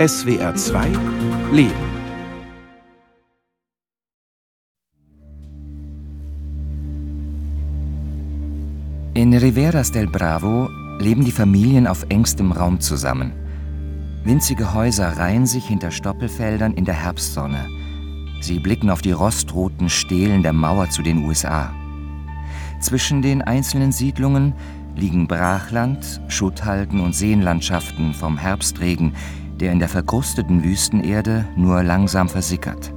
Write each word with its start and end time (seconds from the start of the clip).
SWR 0.00 0.54
2 0.54 0.92
Leben. 1.52 1.74
In 9.12 9.34
Riveras 9.34 9.92
del 9.92 10.06
Bravo 10.06 10.70
leben 11.00 11.26
die 11.26 11.30
Familien 11.30 11.86
auf 11.86 12.06
engstem 12.08 12.50
Raum 12.50 12.80
zusammen. 12.80 13.32
Winzige 14.24 14.72
Häuser 14.72 15.18
reihen 15.18 15.44
sich 15.44 15.66
hinter 15.66 15.90
Stoppelfeldern 15.90 16.72
in 16.72 16.86
der 16.86 16.94
Herbstsonne. 16.94 17.68
Sie 18.40 18.58
blicken 18.58 18.88
auf 18.88 19.02
die 19.02 19.12
rostroten 19.12 19.90
Stelen 19.90 20.42
der 20.42 20.54
Mauer 20.54 20.88
zu 20.88 21.02
den 21.02 21.26
USA. 21.26 21.74
Zwischen 22.80 23.20
den 23.20 23.42
einzelnen 23.42 23.92
Siedlungen 23.92 24.54
liegen 24.96 25.28
Brachland, 25.28 26.22
Schutthalden 26.28 27.00
und 27.00 27.14
Seenlandschaften 27.14 28.14
vom 28.14 28.38
Herbstregen, 28.38 29.12
der 29.60 29.72
in 29.72 29.78
der 29.78 29.88
verkrusteten 29.88 30.64
Wüstenerde 30.64 31.46
nur 31.56 31.82
langsam 31.82 32.28
versickert. 32.28 32.92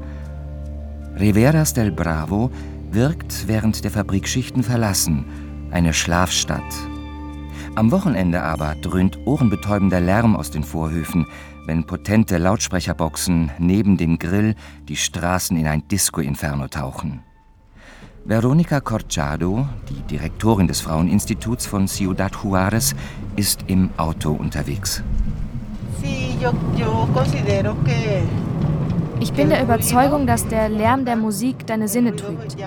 Riveras 1.20 1.73
del 1.73 1.91
Bravo 1.91 2.49
wirkt 2.91 3.48
während 3.48 3.84
der 3.84 3.91
Fabrikschichten 3.91 4.63
verlassen, 4.63 5.26
eine 5.72 5.94
Schlafstadt. 5.94 6.62
Am 7.76 7.91
Wochenende 7.91 8.41
aber 8.44 8.76
dröhnt 8.81 9.17
ohrenbetäubender 9.26 9.99
Lärm 9.99 10.36
aus 10.36 10.52
den 10.52 10.63
Vorhöfen, 10.63 11.26
wenn 11.66 11.86
potente 11.86 12.38
Lautsprecherboxen 12.38 13.52
neben 13.58 13.98
dem 13.98 14.20
Grill 14.20 14.55
die 14.88 14.95
Straßen 14.95 15.58
in 15.58 15.67
ein 15.67 15.88
Disco-Inferno 15.88 16.67
tauchen. 16.67 17.22
Veronica 18.25 18.80
Corchado, 18.80 19.67
die 19.89 20.02
Direktorin 20.09 20.67
des 20.67 20.81
Fraueninstituts 20.81 21.66
von 21.66 21.88
Ciudad 21.88 22.34
Juárez, 22.34 22.95
ist 23.36 23.66
im 23.67 23.89
Auto 23.98 24.31
unterwegs. 24.31 25.03
Ich 29.20 29.31
bin 29.31 29.49
der 29.49 29.63
Überzeugung, 29.63 30.27
dass 30.27 30.47
der 30.47 30.67
Lärm 30.67 31.05
der 31.05 31.16
Musik 31.16 31.66
deine 31.66 31.88
Sinne 31.88 32.16
trübt. 32.16 32.58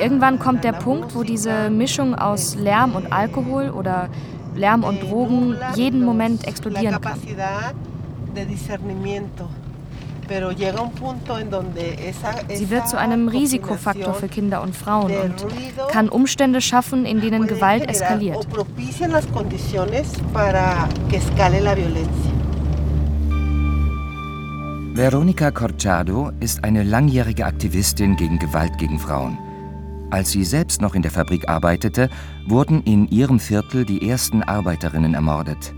Irgendwann 0.00 0.38
kommt 0.38 0.64
der 0.64 0.72
Punkt, 0.72 1.14
wo 1.14 1.22
diese 1.22 1.70
Mischung 1.70 2.14
aus 2.14 2.56
Lärm 2.56 2.96
und 2.96 3.12
Alkohol 3.12 3.70
oder 3.70 4.08
Lärm 4.56 4.82
und 4.82 5.02
Drogen 5.02 5.56
jeden 5.76 6.04
Moment 6.04 6.46
explodieren 6.46 7.00
kann. 7.00 7.18
Sie 12.48 12.70
wird 12.70 12.88
zu 12.88 12.98
einem 12.98 13.28
Risikofaktor 13.28 14.14
für 14.14 14.28
Kinder 14.28 14.62
und 14.62 14.74
Frauen 14.74 15.12
und 15.12 15.46
kann 15.88 16.08
Umstände 16.08 16.60
schaffen, 16.60 17.04
in 17.04 17.20
denen 17.20 17.46
Gewalt 17.46 17.88
eskaliert. 17.88 18.46
Veronica 24.94 25.50
Corchado 25.50 26.30
ist 26.40 26.64
eine 26.64 26.82
langjährige 26.82 27.46
Aktivistin 27.46 28.14
gegen 28.14 28.38
Gewalt 28.38 28.76
gegen 28.76 28.98
Frauen. 28.98 29.38
Als 30.10 30.32
sie 30.32 30.44
selbst 30.44 30.82
noch 30.82 30.94
in 30.94 31.00
der 31.00 31.10
Fabrik 31.10 31.48
arbeitete, 31.48 32.10
wurden 32.46 32.82
in 32.82 33.08
ihrem 33.08 33.40
Viertel 33.40 33.86
die 33.86 34.06
ersten 34.06 34.42
Arbeiterinnen 34.42 35.14
ermordet. 35.14 35.72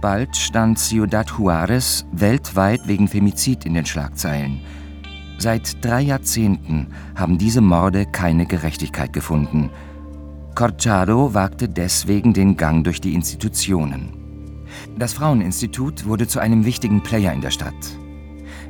Bald 0.00 0.34
stand 0.34 0.78
Ciudad 0.78 1.28
Juárez 1.28 2.06
weltweit 2.12 2.80
wegen 2.88 3.06
Femizid 3.06 3.66
in 3.66 3.74
den 3.74 3.84
Schlagzeilen. 3.84 4.62
Seit 5.36 5.84
drei 5.84 6.00
Jahrzehnten 6.00 6.86
haben 7.16 7.36
diese 7.36 7.60
Morde 7.60 8.06
keine 8.06 8.46
Gerechtigkeit 8.46 9.12
gefunden. 9.12 9.68
Corchado 10.54 11.34
wagte 11.34 11.68
deswegen 11.68 12.32
den 12.32 12.56
Gang 12.56 12.82
durch 12.82 13.02
die 13.02 13.12
Institutionen. 13.12 14.64
Das 14.98 15.12
Fraueninstitut 15.12 16.06
wurde 16.06 16.26
zu 16.26 16.40
einem 16.40 16.64
wichtigen 16.64 17.02
Player 17.02 17.34
in 17.34 17.42
der 17.42 17.50
Stadt. 17.50 17.74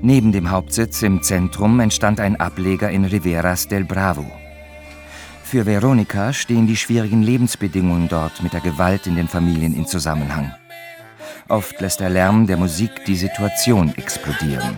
Neben 0.01 0.31
dem 0.31 0.51
Hauptsitz 0.51 1.03
im 1.03 1.23
Zentrum 1.23 1.81
entstand 1.81 2.21
ein 2.21 2.39
Ableger 2.39 2.91
in 2.91 3.05
Riveras 3.05 3.67
del 3.67 3.85
Bravo. 3.85 4.25
Für 5.43 5.67
Veronica 5.67 6.33
stehen 6.33 6.67
die 6.67 6.77
schwierigen 6.77 7.23
Lebensbedingungen 7.23 8.09
dort 8.09 8.43
mit 8.43 8.53
der 8.53 8.61
Gewalt 8.61 9.07
in 9.07 9.17
den 9.17 9.27
Familien 9.27 9.75
in 9.75 9.87
Zusammenhang. 9.87 10.55
Oft 11.49 11.81
lässt 11.81 12.01
der 12.01 12.11
Lärm 12.11 12.47
der 12.47 12.59
Musik 12.59 12.91
die 13.07 13.17
Situation 13.17 13.93
explodieren. 13.97 14.77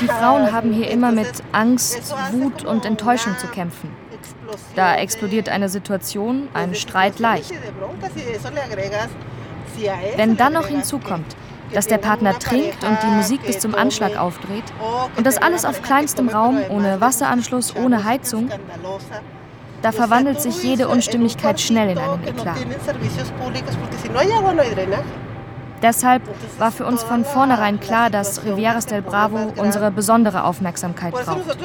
Die 0.00 0.06
Frauen 0.06 0.52
haben 0.52 0.72
hier 0.72 0.90
immer 0.90 1.10
mit 1.10 1.42
Angst, 1.52 2.14
Wut 2.32 2.64
und 2.64 2.84
Enttäuschung 2.84 3.36
zu 3.38 3.46
kämpfen. 3.48 3.90
Da 4.74 4.96
explodiert 4.96 5.48
eine 5.48 5.68
Situation, 5.68 6.48
ein 6.54 6.74
Streit 6.74 7.18
leicht. 7.18 7.52
Wenn 10.16 10.36
dann 10.36 10.52
noch 10.54 10.66
hinzukommt, 10.66 11.36
dass 11.72 11.86
der 11.86 11.98
Partner 11.98 12.38
trinkt 12.38 12.82
und 12.84 12.98
die 13.02 13.10
Musik 13.14 13.42
bis 13.42 13.58
zum 13.58 13.74
Anschlag 13.74 14.16
aufdreht 14.16 14.64
und 15.16 15.26
das 15.26 15.36
alles 15.38 15.64
auf 15.64 15.82
kleinstem 15.82 16.28
Raum, 16.28 16.58
ohne 16.70 17.00
Wasseranschluss, 17.00 17.76
ohne 17.76 18.04
Heizung, 18.04 18.50
da 19.82 19.92
verwandelt 19.92 20.40
sich 20.40 20.62
jede 20.62 20.88
Unstimmigkeit 20.88 21.60
schnell 21.60 21.90
in 21.90 21.98
einen 21.98 22.26
Eklat. 22.26 22.56
Deshalb 25.82 26.22
war 26.58 26.72
für 26.72 26.86
uns 26.86 27.02
von 27.02 27.24
vornherein 27.24 27.78
klar, 27.80 28.10
dass 28.10 28.44
Rivieras 28.44 28.86
del 28.86 29.02
Bravo 29.02 29.52
unsere 29.56 29.90
besondere 29.90 30.44
Aufmerksamkeit 30.44 31.12
braucht. 31.12 31.56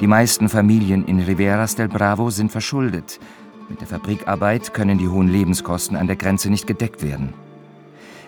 Die 0.00 0.06
meisten 0.06 0.48
Familien 0.48 1.04
in 1.06 1.20
Riveras 1.20 1.74
del 1.74 1.88
Bravo 1.88 2.30
sind 2.30 2.50
verschuldet. 2.50 3.20
Mit 3.68 3.80
der 3.80 3.88
Fabrikarbeit 3.88 4.74
können 4.74 4.98
die 4.98 5.08
hohen 5.08 5.28
Lebenskosten 5.28 5.96
an 5.96 6.06
der 6.06 6.16
Grenze 6.16 6.50
nicht 6.50 6.66
gedeckt 6.66 7.02
werden. 7.02 7.34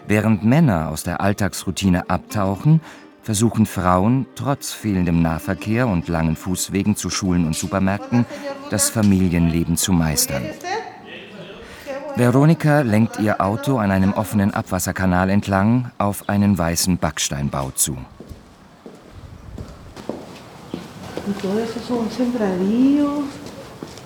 Während 0.06 0.44
Männer 0.44 0.88
aus 0.88 1.02
der 1.02 1.20
Alltagsroutine 1.20 2.10
abtauchen, 2.10 2.80
versuchen 3.22 3.66
Frauen 3.66 4.27
trotz 4.34 4.72
fehlendem 4.72 5.22
Nahverkehr 5.22 5.87
und 5.87 6.09
langen 6.09 6.37
Fußwegen 6.37 6.97
zu 6.97 7.10
Schulen 7.10 7.47
und 7.47 7.56
Supermärkten 7.56 8.27
das 8.71 8.91
Familienleben 8.91 9.77
zu 9.77 9.93
meistern. 9.93 10.44
Veronika 12.16 12.81
lenkt 12.81 13.19
ihr 13.21 13.41
Auto 13.41 13.78
an 13.78 13.91
einem 13.91 14.12
offenen 14.12 14.53
Abwasserkanal 14.53 15.31
entlang 15.31 15.91
auf 15.97 16.28
einen 16.28 16.59
weißen 16.59 16.99
Backsteinbau 16.99 17.71
zu. 17.71 17.97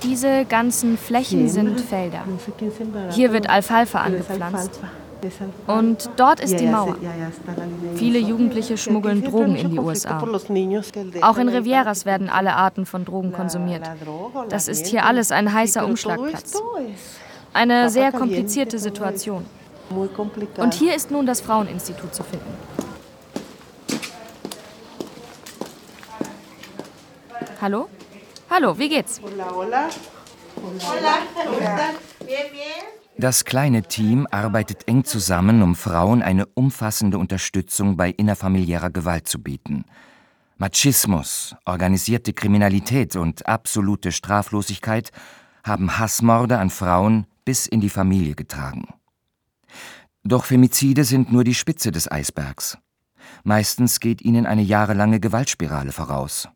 Diese 0.03 0.45
ganzen 0.45 0.97
Flächen 0.99 1.49
sind 1.49 1.81
Felder. 1.81 2.23
Hier 3.11 3.33
wird 3.33 3.51
Alfalfa 3.51 4.03
angepflanzt. 4.03 4.81
Und 5.67 6.11
dort 6.17 6.41
ist 6.41 6.59
die 6.59 6.67
Mauer. 6.67 6.97
Viele 7.95 8.19
Jugendliche 8.19 8.77
schmuggeln 8.77 9.23
Drogen 9.23 9.57
in 9.57 9.71
die 9.71 9.79
USA. 9.79 10.23
Auch 11.23 11.39
in 11.39 11.49
Rivieras 11.49 12.05
werden 12.05 12.29
alle 12.29 12.55
Arten 12.55 12.87
von 12.87 13.05
Drogen 13.05 13.33
konsumiert. 13.33 13.83
Das 14.49 14.69
ist 14.69 14.87
hier 14.87 15.05
alles 15.05 15.33
ein 15.33 15.53
heißer 15.53 15.85
Umschlagplatz. 15.85 16.61
Eine 17.53 17.89
sehr 17.91 18.13
komplizierte 18.13 18.79
Situation. 18.79 19.47
Und 20.59 20.75
hier 20.75 20.95
ist 20.95 21.11
nun 21.11 21.27
das 21.27 21.41
Fraueninstitut 21.41 22.15
zu 22.15 22.23
finden. 22.23 22.55
Hallo? 27.61 27.89
Hallo, 28.51 28.79
wie 28.79 28.89
geht's? 28.89 29.21
Hola, 29.23 29.51
hola. 29.55 29.89
Hola, 30.57 31.19
das 33.19 33.45
kleine 33.45 33.83
Team 33.83 34.27
arbeitet 34.31 34.87
eng 34.89 35.05
zusammen, 35.05 35.63
um 35.63 35.75
Frauen 35.75 36.23
eine 36.23 36.47
umfassende 36.47 37.19
Unterstützung 37.19 37.97
bei 37.97 38.11
innerfamiliärer 38.11 38.91
Gewalt 38.91 39.27
zu 39.27 39.43
bieten. 39.43 39.85
Machismus, 40.59 41.55
organisierte 41.65 42.33
Kriminalität 42.33 43.17
und 43.17 43.47
absolute 43.47 44.13
Straflosigkeit 44.13 45.13
haben 45.65 45.99
Hassmorde 45.99 46.59
an 46.59 46.71
Frauen 46.71 47.27
bis 47.45 47.67
in 47.67 47.81
die 47.81 47.91
Familie 47.91 48.35
getragen. 48.35 48.89
Doch 50.25 50.45
Femizide 50.45 51.05
sind 51.05 51.33
nur 51.33 51.45
die 51.45 51.55
Spitze 51.55 51.93
des 51.93 52.11
Eisbergs. 52.11 52.79
Meistens 53.45 54.01
geht 54.01 54.23
ihnen 54.23 54.47
eine 54.47 54.63
jahrelange 54.63 55.21
Gewaltspirale 55.21 55.93
voraus. 55.93 56.49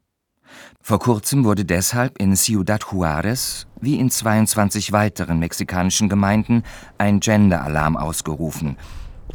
Vor 0.83 0.99
kurzem 0.99 1.45
wurde 1.45 1.65
deshalb 1.65 2.19
in 2.19 2.35
Ciudad 2.35 2.83
Juárez 2.83 3.67
wie 3.81 3.99
in 3.99 4.11
22 4.11 4.93
weiteren 4.93 5.39
mexikanischen 5.39 6.09
Gemeinden 6.09 6.65
ein 6.99 7.21
Gender-Alarm 7.21 7.97
ausgerufen 7.97 8.77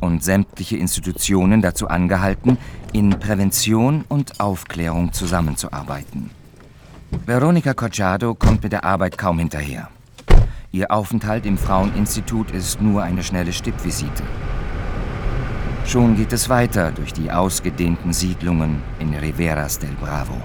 und 0.01 0.23
sämtliche 0.23 0.77
Institutionen 0.77 1.61
dazu 1.61 1.87
angehalten, 1.87 2.57
in 2.93 3.11
Prävention 3.11 4.03
und 4.07 4.39
Aufklärung 4.39 5.13
zusammenzuarbeiten. 5.13 6.31
Veronica 7.25 7.73
Cojado 7.73 8.35
kommt 8.35 8.63
mit 8.63 8.71
der 8.71 8.83
Arbeit 8.83 9.17
kaum 9.17 9.39
hinterher. 9.39 9.89
Ihr 10.71 10.91
Aufenthalt 10.91 11.45
im 11.45 11.57
Fraueninstitut 11.57 12.51
ist 12.51 12.81
nur 12.81 13.03
eine 13.03 13.23
schnelle 13.23 13.53
Stippvisite. 13.53 14.23
Schon 15.85 16.17
geht 16.17 16.33
es 16.33 16.49
weiter 16.49 16.91
durch 16.91 17.13
die 17.13 17.31
ausgedehnten 17.31 18.11
Siedlungen 18.11 18.81
in 18.99 19.13
Riveras 19.13 19.79
del 19.79 19.91
Bravo. 20.01 20.41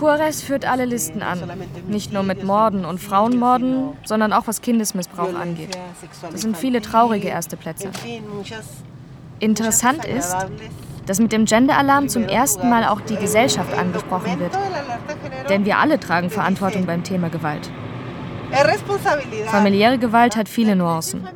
Juarez 0.00 0.42
führt 0.42 0.64
alle 0.64 0.84
Listen 0.84 1.22
an. 1.22 1.40
Nicht 1.88 2.12
nur 2.12 2.22
mit 2.22 2.44
Morden 2.44 2.84
und 2.84 2.98
Frauenmorden, 2.98 3.90
sondern 4.04 4.32
auch 4.32 4.46
was 4.46 4.60
Kindesmissbrauch 4.62 5.34
angeht. 5.34 5.76
Das 6.30 6.42
sind 6.42 6.56
viele 6.56 6.80
traurige 6.80 7.28
erste 7.28 7.56
Plätze. 7.56 7.90
Interessant 9.38 10.04
ist, 10.04 10.36
dass 11.06 11.18
mit 11.18 11.32
dem 11.32 11.44
Gender-Alarm 11.44 12.08
zum 12.08 12.24
ersten 12.24 12.68
Mal 12.68 12.84
auch 12.84 13.00
die 13.00 13.16
Gesellschaft 13.16 13.76
angesprochen 13.76 14.38
wird. 14.38 14.52
Denn 15.48 15.64
wir 15.64 15.78
alle 15.78 15.98
tragen 15.98 16.30
Verantwortung 16.30 16.86
beim 16.86 17.02
Thema 17.02 17.30
Gewalt. 17.30 17.70
Familiäre 19.46 19.98
Gewalt 19.98 20.36
hat 20.36 20.48
viele 20.48 20.76
Nuancen. 20.76 21.26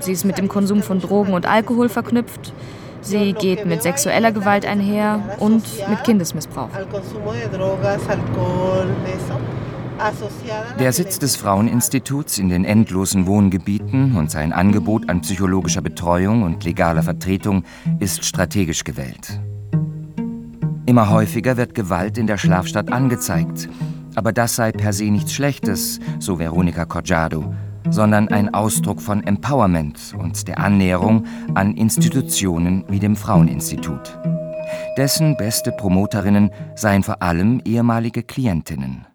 Sie 0.00 0.12
ist 0.12 0.24
mit 0.24 0.38
dem 0.38 0.48
Konsum 0.48 0.82
von 0.82 1.00
Drogen 1.00 1.32
und 1.32 1.46
Alkohol 1.46 1.88
verknüpft. 1.88 2.52
Sie 3.02 3.32
geht 3.32 3.66
mit 3.66 3.82
sexueller 3.82 4.32
Gewalt 4.32 4.66
einher 4.66 5.36
und 5.38 5.64
mit 5.88 6.04
Kindesmissbrauch. 6.04 6.68
Der 10.78 10.92
Sitz 10.92 11.18
des 11.18 11.36
Fraueninstituts 11.36 12.38
in 12.38 12.48
den 12.48 12.64
endlosen 12.64 13.26
Wohngebieten 13.26 14.16
und 14.16 14.30
sein 14.30 14.52
Angebot 14.52 15.08
an 15.08 15.22
psychologischer 15.22 15.80
Betreuung 15.80 16.42
und 16.44 16.64
legaler 16.64 17.02
Vertretung 17.02 17.64
ist 17.98 18.24
strategisch 18.24 18.84
gewählt. 18.84 19.40
Immer 20.86 21.10
häufiger 21.10 21.56
wird 21.56 21.74
Gewalt 21.74 22.16
in 22.16 22.26
der 22.26 22.38
Schlafstadt 22.38 22.92
angezeigt. 22.92 23.68
Aber 24.14 24.32
das 24.32 24.56
sei 24.56 24.72
per 24.72 24.92
se 24.92 25.04
nichts 25.10 25.32
Schlechtes, 25.32 26.00
so 26.18 26.38
Veronika 26.38 26.84
Corgiado, 26.86 27.54
sondern 27.90 28.28
ein 28.28 28.52
Ausdruck 28.54 29.00
von 29.00 29.22
Empowerment 29.24 30.14
und 30.18 30.48
der 30.48 30.58
Annäherung 30.58 31.26
an 31.54 31.74
Institutionen 31.74 32.84
wie 32.88 32.98
dem 32.98 33.16
Fraueninstitut. 33.16 34.18
Dessen 34.96 35.36
beste 35.36 35.72
Promoterinnen 35.72 36.50
seien 36.74 37.02
vor 37.02 37.22
allem 37.22 37.60
ehemalige 37.64 38.22
Klientinnen. 38.22 39.06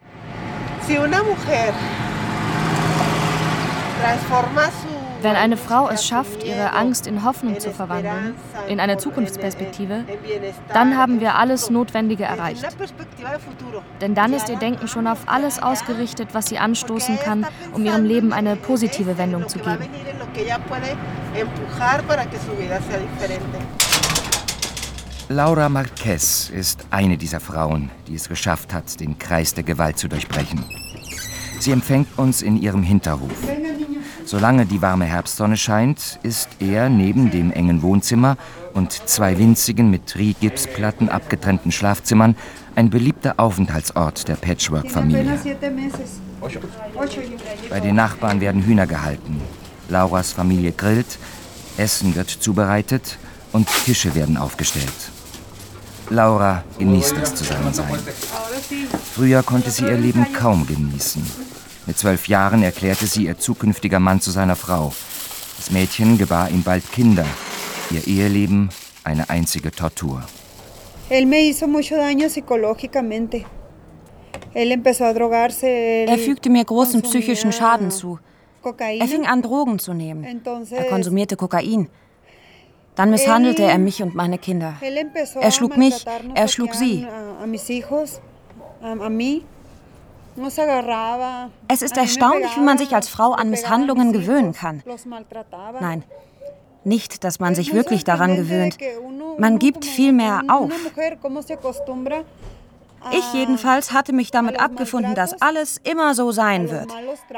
Wenn 5.24 5.38
eine 5.38 5.56
Frau 5.56 5.88
es 5.88 6.06
schafft, 6.06 6.44
ihre 6.44 6.74
Angst 6.74 7.08
in 7.08 7.24
Hoffnung 7.24 7.58
zu 7.58 7.72
verwandeln, 7.72 8.36
in 8.68 8.82
eine 8.82 8.98
Zukunftsperspektive, 8.98 10.04
dann 10.74 10.98
haben 10.98 11.22
wir 11.22 11.36
alles 11.36 11.70
Notwendige 11.70 12.26
erreicht. 12.26 12.68
Denn 14.02 14.16
dann 14.16 14.34
ist 14.34 14.50
ihr 14.50 14.58
Denken 14.58 14.90
schon 14.90 15.08
auf 15.08 15.20
alles 15.28 15.64
ausgerichtet, 15.64 16.30
was 16.34 16.48
sie 16.48 16.58
anstoßen 16.58 17.18
kann, 17.20 17.48
um 17.72 17.86
ihrem 17.86 18.04
Leben 18.04 18.34
eine 18.34 18.58
positive 18.58 19.18
Wendung 19.18 19.48
zu 19.48 19.60
geben. 19.60 19.88
Laura 25.30 25.70
Marquez 25.70 26.50
ist 26.50 26.86
eine 26.92 27.16
dieser 27.16 27.40
Frauen, 27.40 27.92
die 28.10 28.16
es 28.16 28.28
geschafft 28.28 28.74
hat, 28.74 29.00
den 29.00 29.18
Kreis 29.18 29.54
der 29.54 29.64
Gewalt 29.64 29.98
zu 29.98 30.10
durchbrechen. 30.10 30.66
Sie 31.62 31.72
empfängt 31.72 32.10
uns 32.18 32.42
in 32.42 32.62
ihrem 32.62 32.84
Hinterhof. 32.84 33.32
Solange 34.34 34.66
die 34.66 34.82
warme 34.82 35.06
Herbstsonne 35.06 35.58
scheint, 35.58 36.18
ist 36.24 36.50
er 36.58 36.90
neben 36.90 37.30
dem 37.30 37.52
engen 37.52 37.84
Wohnzimmer 37.84 38.36
und 38.74 38.92
zwei 39.08 39.38
winzigen 39.38 39.92
mit 39.92 40.16
Riehgipsplatten 40.16 41.08
abgetrennten 41.08 41.72
Schlafzimmern 41.72 42.36
ein 42.74 42.90
beliebter 42.90 43.36
Aufenthaltsort 43.38 44.28
der 44.28 44.34
Patchwork-Familie. 44.34 45.40
Bei 47.70 47.80
den 47.80 47.94
Nachbarn 47.94 48.42
werden 48.42 48.64
Hühner 48.64 48.88
gehalten. 48.88 49.40
Lauras 49.88 50.32
Familie 50.32 50.72
grillt, 50.72 51.20
Essen 51.78 52.16
wird 52.16 52.32
zubereitet 52.32 53.20
und 53.52 53.68
Tische 53.86 54.16
werden 54.16 54.38
aufgestellt. 54.38 55.12
Laura 56.10 56.64
genießt 56.80 57.16
das 57.22 57.36
Zusammensein. 57.36 58.00
Früher 59.14 59.44
konnte 59.44 59.70
sie 59.70 59.84
ihr 59.84 59.98
Leben 60.00 60.26
kaum 60.34 60.66
genießen. 60.66 61.24
Mit 61.86 61.98
zwölf 61.98 62.28
Jahren 62.28 62.64
erklärte 62.64 63.08
sie 63.08 63.26
ihr 63.26 63.38
zukünftiger 63.38 64.00
Mann 64.00 64.22
zu 64.22 64.32
seiner 64.32 64.56
Frau. 64.56 64.94
Das 65.58 65.70
Mädchen 65.72 66.18
gebar 66.18 66.50
ihm 66.50 66.64
bald 66.64 66.90
Kinder. 66.92 67.26
Ihr 67.92 68.08
Eheleben 68.08 68.70
eine 69.04 69.30
einzige 69.30 69.72
Tortur. 69.72 70.24
Er 71.10 71.28
fügte 76.18 76.50
mir 76.50 76.64
großen 76.64 77.02
psychischen 77.02 77.52
Schaden 77.52 77.92
zu. 77.92 78.20
Er 78.64 79.08
fing 79.08 79.26
an, 79.26 79.42
Drogen 79.42 79.78
zu 79.78 79.94
nehmen. 79.94 80.42
Er 80.72 80.86
konsumierte 80.86 81.36
Kokain. 81.36 81.90
Dann 82.96 83.10
misshandelte 83.10 83.64
er 83.64 83.78
mich 83.78 84.02
und 84.02 84.16
meine 84.16 84.38
Kinder. 84.38 84.76
Er 85.42 85.52
schlug 85.52 85.76
mich, 85.78 86.06
er 86.34 86.48
schlug 86.48 86.76
sie. 86.76 87.06
Es 91.68 91.82
ist 91.82 91.98
erstaunlich, 91.98 92.56
wie 92.56 92.62
man 92.62 92.78
sich 92.78 92.94
als 92.96 93.08
Frau 93.08 93.34
an 93.34 93.50
Misshandlungen 93.50 94.14
gewöhnen 94.14 94.54
kann. 94.54 94.84
Nein, 95.80 96.04
nicht, 96.84 97.24
dass 97.24 97.40
man 97.40 97.56
sich 97.56 97.74
wirklich 97.74 98.04
daran 98.04 98.36
gewöhnt. 98.36 98.78
Man 99.38 99.60
gibt 99.60 99.86
viel 99.86 100.12
mehr 100.12 100.44
auf. 100.48 100.72
Ich 103.12 103.34
jedenfalls 103.34 103.92
hatte 103.92 104.14
mich 104.14 104.32
damit 104.32 104.60
abgefunden, 104.60 105.14
dass 105.14 105.42
alles 105.42 105.78
immer 105.84 106.16
so 106.16 106.32
sein 106.32 106.72
wird, 106.72 106.90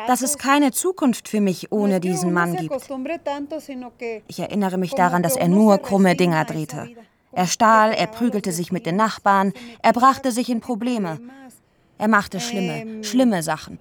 dass 0.07 0.21
es 0.21 0.37
keine 0.37 0.71
Zukunft 0.71 1.27
für 1.27 1.41
mich 1.41 1.71
ohne 1.71 1.99
diesen 1.99 2.33
Mann 2.33 2.55
gibt. 2.55 2.75
Ich 4.27 4.39
erinnere 4.39 4.77
mich 4.77 4.93
daran, 4.93 5.23
dass 5.23 5.35
er 5.35 5.47
nur 5.47 5.79
krumme 5.79 6.15
Dinger 6.15 6.45
drehte. 6.45 6.89
Er 7.31 7.47
stahl, 7.47 7.91
er 7.91 8.07
prügelte 8.07 8.51
sich 8.51 8.71
mit 8.71 8.85
den 8.85 8.95
Nachbarn, 8.95 9.53
er 9.81 9.91
brachte 9.91 10.31
sich 10.31 10.49
in 10.49 10.61
Probleme. 10.61 11.19
Er 11.97 12.07
machte 12.07 12.39
schlimme, 12.39 13.03
schlimme 13.03 13.41
Sachen. 13.41 13.79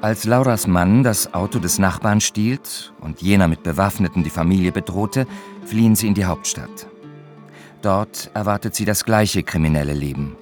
Als 0.00 0.24
Lauras 0.24 0.66
Mann 0.66 1.02
das 1.02 1.34
Auto 1.34 1.58
des 1.58 1.78
Nachbarn 1.78 2.20
stiehlt 2.20 2.92
und 3.00 3.22
jener 3.22 3.48
mit 3.48 3.62
Bewaffneten 3.62 4.24
die 4.24 4.30
Familie 4.30 4.72
bedrohte, 4.72 5.26
fliehen 5.64 5.96
sie 5.96 6.06
in 6.06 6.14
die 6.14 6.24
Hauptstadt. 6.24 6.86
Dort 7.82 8.30
erwartet 8.34 8.74
sie 8.74 8.84
das 8.84 9.04
gleiche 9.04 9.42
kriminelle 9.42 9.92
Leben. 9.92 10.36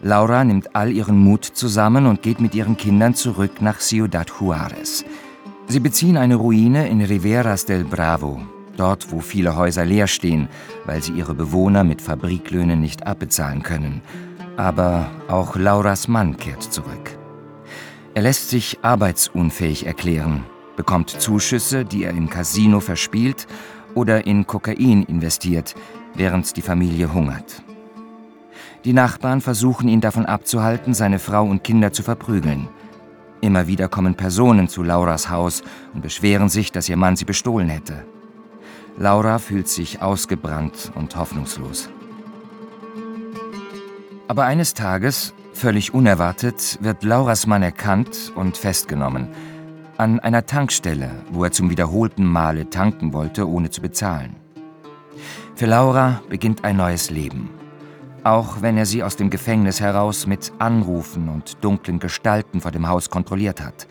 Laura 0.00 0.44
nimmt 0.44 0.76
all 0.76 0.92
ihren 0.92 1.18
Mut 1.18 1.44
zusammen 1.44 2.06
und 2.06 2.22
geht 2.22 2.40
mit 2.40 2.54
ihren 2.54 2.76
Kindern 2.76 3.14
zurück 3.14 3.60
nach 3.60 3.80
Ciudad 3.80 4.30
Juárez. 4.30 5.04
Sie 5.66 5.80
beziehen 5.80 6.18
eine 6.18 6.36
Ruine 6.36 6.88
in 6.88 7.00
Riveras 7.00 7.64
del 7.64 7.84
Bravo, 7.84 8.40
dort 8.76 9.12
wo 9.12 9.20
viele 9.20 9.56
Häuser 9.56 9.84
leer 9.84 10.06
stehen, 10.06 10.48
weil 10.84 11.02
sie 11.02 11.12
ihre 11.12 11.34
Bewohner 11.34 11.84
mit 11.84 12.02
Fabriklöhnen 12.02 12.80
nicht 12.80 13.06
abbezahlen 13.06 13.62
können. 13.62 14.02
Aber 14.56 15.10
auch 15.28 15.56
Lauras 15.56 16.08
Mann 16.08 16.36
kehrt 16.36 16.62
zurück. 16.62 17.18
Er 18.14 18.22
lässt 18.22 18.50
sich 18.50 18.78
arbeitsunfähig 18.82 19.86
erklären, 19.86 20.44
bekommt 20.76 21.10
Zuschüsse, 21.10 21.84
die 21.84 22.04
er 22.04 22.12
im 22.12 22.30
Casino 22.30 22.80
verspielt 22.80 23.46
oder 23.94 24.26
in 24.26 24.46
Kokain 24.46 25.02
investiert, 25.02 25.74
während 26.14 26.56
die 26.56 26.62
Familie 26.62 27.12
hungert. 27.12 27.62
Die 28.84 28.92
Nachbarn 28.92 29.40
versuchen 29.40 29.88
ihn 29.88 30.00
davon 30.00 30.26
abzuhalten, 30.26 30.94
seine 30.94 31.18
Frau 31.18 31.44
und 31.44 31.64
Kinder 31.64 31.92
zu 31.92 32.02
verprügeln. 32.02 32.68
Immer 33.40 33.66
wieder 33.66 33.88
kommen 33.88 34.14
Personen 34.14 34.68
zu 34.68 34.82
Lauras 34.82 35.30
Haus 35.30 35.62
und 35.92 36.02
beschweren 36.02 36.48
sich, 36.48 36.70
dass 36.70 36.88
ihr 36.88 36.96
Mann 36.96 37.16
sie 37.16 37.24
bestohlen 37.24 37.68
hätte. 37.68 38.04
Laura 38.96 39.38
fühlt 39.38 39.68
sich 39.68 40.02
ausgebrannt 40.02 40.92
und 40.94 41.16
hoffnungslos. 41.16 41.88
Aber 44.28 44.44
eines 44.44 44.74
Tages 44.74 45.34
Völlig 45.54 45.94
unerwartet 45.94 46.78
wird 46.82 47.04
Lauras 47.04 47.46
Mann 47.46 47.62
erkannt 47.62 48.32
und 48.34 48.56
festgenommen. 48.56 49.28
An 49.96 50.18
einer 50.18 50.46
Tankstelle, 50.46 51.10
wo 51.30 51.44
er 51.44 51.52
zum 51.52 51.70
wiederholten 51.70 52.24
Male 52.24 52.68
tanken 52.68 53.12
wollte, 53.12 53.48
ohne 53.48 53.70
zu 53.70 53.80
bezahlen. 53.80 54.34
Für 55.54 55.66
Laura 55.66 56.20
beginnt 56.28 56.64
ein 56.64 56.76
neues 56.76 57.08
Leben. 57.10 57.50
Auch 58.24 58.62
wenn 58.62 58.76
er 58.76 58.84
sie 58.84 59.04
aus 59.04 59.14
dem 59.16 59.30
Gefängnis 59.30 59.80
heraus 59.80 60.26
mit 60.26 60.52
Anrufen 60.58 61.28
und 61.28 61.64
dunklen 61.64 62.00
Gestalten 62.00 62.60
vor 62.60 62.72
dem 62.72 62.88
Haus 62.88 63.08
kontrolliert 63.08 63.60
hat. 63.62 63.86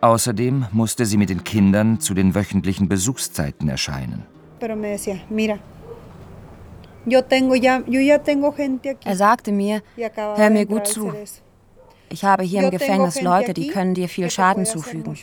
Außerdem 0.00 0.66
musste 0.70 1.06
sie 1.06 1.16
mit 1.16 1.28
den 1.28 1.42
Kindern 1.42 2.00
zu 2.00 2.14
den 2.14 2.34
wöchentlichen 2.34 2.88
Besuchszeiten 2.88 3.68
erscheinen. 3.68 4.24
Er 9.04 9.16
sagte 9.16 9.52
mir, 9.52 9.82
hör 10.36 10.50
mir 10.50 10.66
gut 10.66 10.86
zu. 10.86 11.12
Ich 12.10 12.24
habe 12.24 12.42
hier 12.42 12.62
im 12.62 12.70
Gefängnis 12.70 13.20
Leute, 13.20 13.54
die 13.54 13.68
können 13.68 13.94
dir 13.94 14.08
viel 14.08 14.30
Schaden 14.30 14.66
zufügen. 14.66 15.16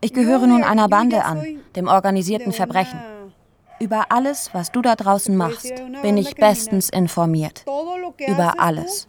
Ich 0.00 0.12
gehöre 0.12 0.46
nun 0.46 0.62
einer 0.62 0.88
Bande 0.88 1.24
an, 1.24 1.44
dem 1.76 1.88
organisierten 1.88 2.52
Verbrechen. 2.52 2.98
Über 3.80 4.06
alles, 4.10 4.50
was 4.52 4.72
du 4.72 4.82
da 4.82 4.94
draußen 4.94 5.34
machst, 5.34 5.72
bin 6.02 6.18
ich 6.18 6.34
bestens 6.34 6.90
informiert. 6.90 7.64
Über 8.26 8.54
alles. 8.58 9.08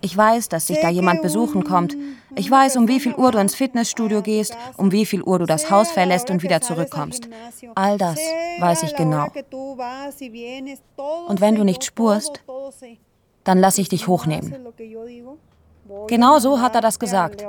Ich 0.00 0.16
weiß, 0.16 0.48
dass 0.48 0.66
dich 0.66 0.78
da 0.80 0.88
jemand 0.88 1.22
besuchen 1.22 1.64
kommt. 1.64 1.96
Ich 2.36 2.50
weiß, 2.50 2.76
um 2.76 2.86
wie 2.88 3.00
viel 3.00 3.14
Uhr 3.14 3.32
du 3.32 3.38
ins 3.38 3.54
Fitnessstudio 3.54 4.22
gehst, 4.22 4.56
um 4.76 4.92
wie 4.92 5.06
viel 5.06 5.22
Uhr 5.22 5.38
du 5.40 5.46
das 5.46 5.70
Haus 5.70 5.90
verlässt 5.90 6.30
und 6.30 6.42
wieder 6.42 6.60
zurückkommst. 6.60 7.28
All 7.74 7.98
das 7.98 8.18
weiß 8.60 8.84
ich 8.84 8.94
genau. 8.94 9.26
Und 11.26 11.40
wenn 11.40 11.56
du 11.56 11.64
nicht 11.64 11.84
spurst, 11.84 12.44
dann 13.44 13.58
lass 13.58 13.78
ich 13.78 13.88
dich 13.88 14.06
hochnehmen. 14.06 14.54
Genau 16.06 16.38
so 16.38 16.60
hat 16.60 16.74
er 16.74 16.80
das 16.80 16.98
gesagt. 16.98 17.44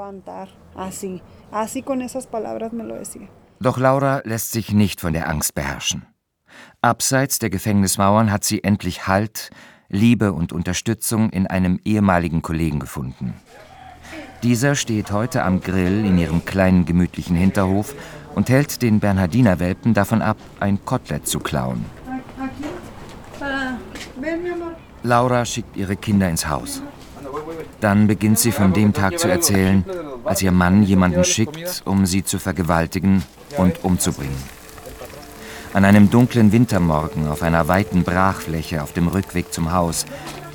Doch 3.61 3.77
Laura 3.77 4.21
lässt 4.23 4.51
sich 4.53 4.71
nicht 4.71 5.01
von 5.01 5.13
der 5.13 5.29
Angst 5.29 5.53
beherrschen. 5.53 6.05
Abseits 6.81 7.39
der 7.39 7.49
Gefängnismauern 7.49 8.31
hat 8.31 8.45
sie 8.45 8.63
endlich 8.63 9.07
Halt, 9.07 9.49
Liebe 9.89 10.33
und 10.33 10.53
Unterstützung 10.53 11.31
in 11.31 11.47
einem 11.47 11.79
ehemaligen 11.83 12.43
Kollegen 12.43 12.79
gefunden. 12.79 13.33
Dieser 14.43 14.75
steht 14.75 15.11
heute 15.11 15.43
am 15.43 15.61
Grill 15.61 16.05
in 16.05 16.17
ihrem 16.17 16.45
kleinen 16.45 16.85
gemütlichen 16.85 17.35
Hinterhof 17.35 17.95
und 18.35 18.49
hält 18.49 18.81
den 18.83 18.99
Bernhardiner-Welpen 18.99 19.93
davon 19.93 20.21
ab, 20.21 20.37
ein 20.59 20.85
Kotelett 20.85 21.27
zu 21.27 21.39
klauen. 21.39 21.85
Laura 25.01 25.43
schickt 25.43 25.75
ihre 25.75 25.95
Kinder 25.95 26.29
ins 26.29 26.47
Haus. 26.47 26.83
Dann 27.81 28.07
beginnt 28.07 28.37
sie 28.37 28.51
von 28.51 28.73
dem 28.73 28.93
Tag 28.93 29.17
zu 29.17 29.27
erzählen, 29.27 29.83
als 30.23 30.41
ihr 30.41 30.51
Mann 30.51 30.83
jemanden 30.83 31.23
schickt, 31.23 31.81
um 31.85 32.05
sie 32.05 32.23
zu 32.23 32.37
vergewaltigen 32.37 33.23
und 33.57 33.83
umzubringen. 33.83 34.58
An 35.71 35.85
einem 35.85 36.09
dunklen 36.09 36.51
Wintermorgen 36.51 37.27
auf 37.27 37.43
einer 37.43 37.67
weiten 37.67 38.03
Brachfläche 38.03 38.81
auf 38.81 38.91
dem 38.91 39.07
Rückweg 39.07 39.53
zum 39.53 39.71
Haus, 39.71 40.05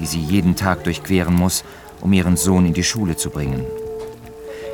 die 0.00 0.06
sie 0.06 0.18
jeden 0.18 0.56
Tag 0.56 0.82
durchqueren 0.82 1.34
muss, 1.34 1.64
um 2.00 2.12
ihren 2.12 2.36
Sohn 2.36 2.66
in 2.66 2.74
die 2.74 2.82
Schule 2.82 3.16
zu 3.16 3.30
bringen. 3.30 3.64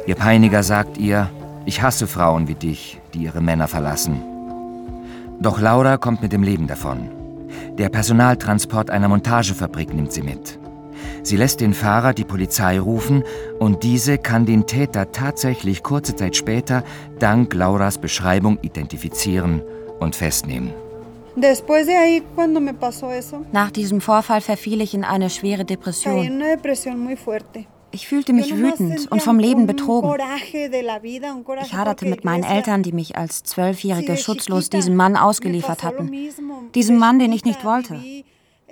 Ihr 0.07 0.15
Peiniger 0.15 0.63
sagt 0.63 0.97
ihr, 0.97 1.29
ich 1.67 1.83
hasse 1.83 2.07
Frauen 2.07 2.49
wie 2.49 2.55
dich, 2.55 2.99
die 3.13 3.25
ihre 3.25 3.43
Männer 3.43 3.69
verlassen. 3.69 4.23
Doch 5.41 5.61
Laura 5.61 5.99
kommt 5.99 6.23
mit 6.23 6.33
dem 6.33 6.43
Leben 6.43 6.67
davon. 6.67 7.11
Der 7.77 7.91
Personaltransport 7.91 8.89
einer 8.89 9.09
Montagefabrik 9.09 9.93
nimmt 9.93 10.13
sie 10.13 10.23
mit. 10.23 10.59
Sie 11.23 11.37
lässt 11.37 11.61
den 11.61 11.75
Fahrer 11.75 12.15
die 12.15 12.25
Polizei 12.25 12.81
rufen 12.81 13.25
und 13.59 13.83
diese 13.83 14.17
kann 14.17 14.47
den 14.47 14.67
Täter 14.67 15.13
tatsächlich 15.13 15.83
kurze 15.83 16.17
Zeit 16.17 16.35
später 16.35 16.83
dank 17.19 17.53
Lauras 17.53 17.99
Beschreibung 17.99 18.59
identifizieren 18.63 19.61
und 20.01 20.17
festnehmen. 20.17 20.73
Nach 23.53 23.71
diesem 23.71 24.01
Vorfall 24.01 24.41
verfiel 24.41 24.81
ich 24.81 24.95
in 24.95 25.05
eine 25.05 25.31
schwere 25.31 25.65
Depression. 25.65 26.43
Ich 27.93 28.07
fühlte 28.07 28.33
mich 28.33 28.57
wütend 28.57 29.11
und 29.11 29.23
vom 29.23 29.39
Leben 29.39 29.67
betrogen. 29.67 30.13
Ich 31.63 31.75
haderte 31.75 32.07
mit 32.07 32.25
meinen 32.25 32.45
Eltern, 32.45 32.83
die 32.83 32.93
mich 32.93 33.17
als 33.17 33.43
Zwölfjährige 33.43 34.17
schutzlos 34.17 34.71
diesem 34.71 34.95
Mann 34.95 35.17
ausgeliefert 35.17 35.83
hatten. 35.83 36.13
Diesem 36.75 36.99
Mann, 36.99 37.19
den 37.19 37.33
ich 37.33 37.45
nicht 37.45 37.65
wollte. 37.65 37.95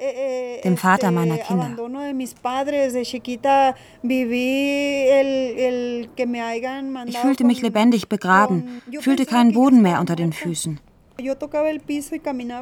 Eh, 0.00 0.58
eh, 0.58 0.61
Dem 0.62 0.76
Vater 0.76 1.11
meiner 1.11 1.38
Kinder. 1.38 1.70
Ich 7.06 7.18
fühlte 7.18 7.44
mich 7.44 7.62
lebendig 7.62 8.08
begraben, 8.08 8.80
fühlte 9.00 9.26
keinen 9.26 9.52
Boden 9.54 9.82
mehr 9.82 9.99
unter 9.99 10.14
den 10.14 10.32
Füßen. 10.32 10.78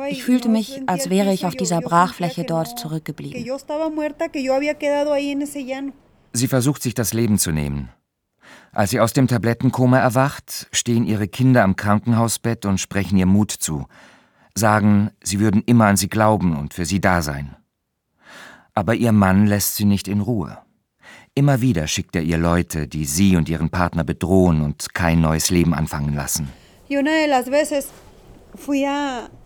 Ich 0.09 0.25
fühlte 0.25 0.49
mich, 0.49 0.81
als 0.87 1.11
wäre 1.11 1.33
ich 1.33 1.45
auf 1.45 1.55
dieser 1.55 1.81
Brachfläche 1.81 2.45
dort 2.45 2.79
zurückgeblieben. 2.79 3.45
Sie 6.33 6.49
versucht 6.49 6.83
sich 6.83 6.95
das 6.95 7.13
Leben 7.13 7.39
zu 7.39 7.53
nehmen. 7.53 7.91
Als 8.73 8.91
sie 8.91 9.01
aus 9.01 9.13
dem 9.13 9.29
Tablettenkoma 9.29 9.99
erwacht, 9.99 10.69
stehen 10.73 11.07
ihre 11.07 11.29
Kinder 11.29 11.65
am 11.65 11.77
Krankenhausbett 11.77 12.65
und 12.65 12.79
sprechen 12.79 13.19
ihr 13.19 13.27
Mut 13.27 13.51
zu, 13.51 13.87
sagen, 14.55 15.11
sie 15.23 15.41
würden 15.41 15.63
immer 15.67 15.87
an 15.87 15.97
sie 15.97 16.09
glauben 16.09 16.57
und 16.57 16.75
für 16.75 16.85
sie 16.85 17.01
da 17.01 17.23
sein. 17.23 17.57
Aber 18.75 18.95
ihr 18.95 19.13
Mann 19.13 19.47
lässt 19.47 19.77
sie 19.77 19.85
nicht 19.85 20.09
in 20.09 20.21
Ruhe. 20.21 20.59
Immer 21.35 21.61
wieder 21.61 21.87
schickt 21.87 22.17
er 22.17 22.23
ihr 22.23 22.39
Leute, 22.39 22.89
die 22.89 23.05
sie 23.05 23.37
und 23.37 23.49
ihren 23.49 23.69
Partner 23.69 24.05
bedrohen 24.05 24.63
und 24.63 24.95
kein 24.95 25.21
neues 25.21 25.51
Leben 25.51 25.75
anfangen 25.75 26.15
lassen. 26.15 26.49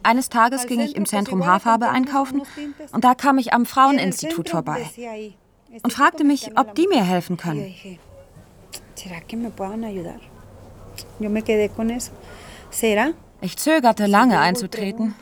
Eines 0.02 0.28
Tages 0.28 0.66
ging 0.66 0.80
ich 0.80 0.96
im 0.96 1.06
Zentrum 1.06 1.46
Haarfarbe 1.46 1.88
einkaufen 1.88 2.42
und 2.92 3.04
da 3.04 3.14
kam 3.14 3.38
ich 3.38 3.52
am 3.52 3.66
Fraueninstitut 3.66 4.50
vorbei 4.50 4.90
und 5.82 5.92
fragte 5.92 6.24
mich, 6.24 6.58
ob 6.58 6.74
die 6.74 6.86
mir 6.88 7.04
helfen 7.04 7.36
können. 7.36 7.74
Ich 13.42 13.56
zögerte 13.56 14.06
lange 14.06 14.38
einzutreten. 14.38 15.14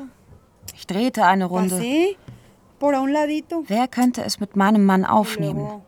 Ich 0.74 0.86
drehte 0.86 1.24
eine 1.24 1.44
Runde. 1.46 1.80
Wer 3.66 3.88
könnte 3.88 4.24
es 4.24 4.40
mit 4.40 4.56
meinem 4.56 4.84
Mann 4.84 5.04
aufnehmen? 5.04 5.82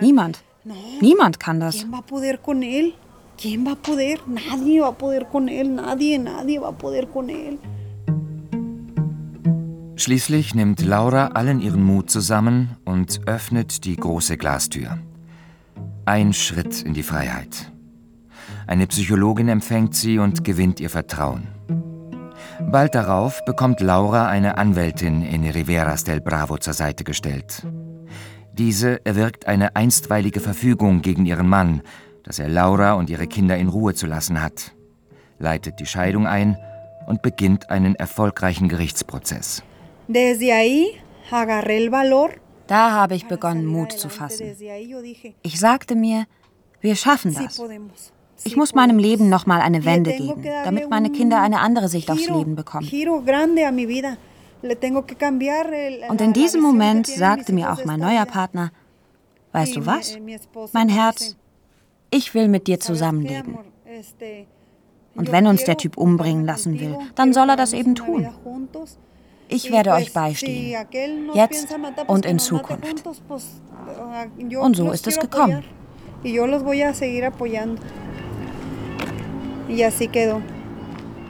Niemand. 0.00 0.44
Niemand 1.00 1.40
kann 1.40 1.60
das. 1.60 1.86
¿Quién 3.44 3.66
va 3.66 3.72
a 3.72 3.76
poder? 3.76 4.20
Nadie 4.26 4.80
va 4.80 4.88
a 4.88 4.92
poder 4.96 5.26
con 5.30 5.50
él, 5.50 5.74
nadie, 5.74 6.18
nadie 6.18 6.58
va 6.58 6.68
a 6.68 6.78
poder 6.78 7.08
con 7.08 7.28
él. 7.28 7.58
Schließlich 9.96 10.54
nimmt 10.54 10.80
Laura 10.80 11.26
allen 11.26 11.60
ihren 11.60 11.82
Mut 11.82 12.08
zusammen 12.08 12.78
und 12.86 13.20
öffnet 13.26 13.84
die 13.84 13.96
große 13.96 14.38
Glastür. 14.38 14.96
Ein 16.06 16.32
Schritt 16.32 16.80
in 16.80 16.94
die 16.94 17.02
Freiheit. 17.02 17.70
Eine 18.66 18.86
Psychologin 18.86 19.50
empfängt 19.50 19.94
sie 19.94 20.18
und 20.18 20.42
gewinnt 20.42 20.80
ihr 20.80 20.88
Vertrauen. 20.88 21.48
Bald 22.72 22.94
darauf 22.94 23.44
bekommt 23.44 23.80
Laura 23.80 24.26
eine 24.26 24.56
Anwältin 24.56 25.20
in 25.20 25.44
Riveras 25.44 26.04
del 26.04 26.22
Bravo 26.22 26.56
zur 26.56 26.72
Seite 26.72 27.04
gestellt. 27.04 27.66
Diese 28.54 29.04
erwirkt 29.04 29.48
eine 29.48 29.76
einstweilige 29.76 30.40
Verfügung 30.40 31.02
gegen 31.02 31.26
ihren 31.26 31.48
Mann, 31.48 31.82
dass 32.24 32.38
er 32.38 32.48
Laura 32.48 32.94
und 32.94 33.10
ihre 33.10 33.26
Kinder 33.26 33.56
in 33.56 33.68
Ruhe 33.68 33.94
zu 33.94 34.06
lassen 34.06 34.42
hat, 34.42 34.74
leitet 35.38 35.78
die 35.78 35.86
Scheidung 35.86 36.26
ein 36.26 36.56
und 37.06 37.22
beginnt 37.22 37.70
einen 37.70 37.94
erfolgreichen 37.94 38.68
Gerichtsprozess. 38.68 39.62
Da 42.66 42.92
habe 42.92 43.14
ich 43.14 43.28
begonnen, 43.28 43.66
Mut 43.66 43.92
zu 43.92 44.08
fassen. 44.08 44.56
Ich 45.42 45.60
sagte 45.60 45.94
mir, 45.94 46.24
wir 46.80 46.96
schaffen 46.96 47.34
das. 47.34 47.62
Ich 48.44 48.56
muss 48.56 48.74
meinem 48.74 48.98
Leben 48.98 49.28
noch 49.28 49.46
mal 49.46 49.60
eine 49.60 49.84
Wende 49.84 50.12
geben, 50.12 50.44
damit 50.64 50.90
meine 50.90 51.10
Kinder 51.10 51.40
eine 51.40 51.60
andere 51.60 51.88
Sicht 51.88 52.10
aufs 52.10 52.28
Leben 52.28 52.56
bekommen. 52.56 52.90
Und 56.08 56.20
in 56.20 56.32
diesem 56.32 56.62
Moment 56.62 57.06
sagte 57.06 57.52
mir 57.52 57.72
auch 57.72 57.84
mein 57.84 58.00
neuer 58.00 58.26
Partner, 58.26 58.70
weißt 59.52 59.76
du 59.76 59.86
was? 59.86 60.18
Mein 60.72 60.88
Herz 60.88 61.36
ich 62.14 62.34
will 62.34 62.48
mit 62.48 62.66
dir 62.66 62.80
zusammenleben. 62.80 63.58
Und 65.16 65.30
wenn 65.32 65.46
uns 65.46 65.64
der 65.64 65.76
Typ 65.76 65.96
umbringen 65.96 66.44
lassen 66.44 66.80
will, 66.80 66.96
dann 67.14 67.32
soll 67.32 67.50
er 67.50 67.56
das 67.56 67.72
eben 67.72 67.94
tun. 67.94 68.28
Ich 69.48 69.70
werde 69.70 69.92
euch 69.92 70.12
beistehen, 70.12 70.74
jetzt 71.34 71.68
und 72.06 72.24
in 72.26 72.38
Zukunft. 72.38 73.04
Und 74.58 74.76
so 74.76 74.90
ist 74.90 75.06
es 75.06 75.18
gekommen. 75.18 75.62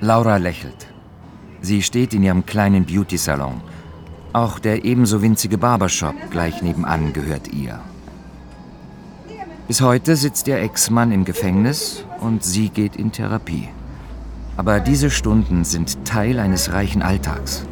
Laura 0.00 0.36
lächelt. 0.36 0.86
Sie 1.60 1.82
steht 1.82 2.14
in 2.14 2.22
ihrem 2.22 2.44
kleinen 2.46 2.84
Beauty-Salon. 2.84 3.60
Auch 4.32 4.58
der 4.58 4.84
ebenso 4.84 5.22
winzige 5.22 5.58
Barbershop 5.58 6.14
gleich 6.30 6.62
nebenan 6.62 7.12
gehört 7.12 7.48
ihr. 7.52 7.80
Bis 9.66 9.80
heute 9.80 10.16
sitzt 10.16 10.46
ihr 10.46 10.58
Ex-Mann 10.58 11.10
im 11.10 11.24
Gefängnis 11.24 12.04
und 12.20 12.44
sie 12.44 12.68
geht 12.68 12.96
in 12.96 13.12
Therapie. 13.12 13.68
Aber 14.56 14.78
diese 14.80 15.10
Stunden 15.10 15.64
sind 15.64 16.04
Teil 16.04 16.38
eines 16.38 16.72
reichen 16.72 17.02
Alltags. 17.02 17.66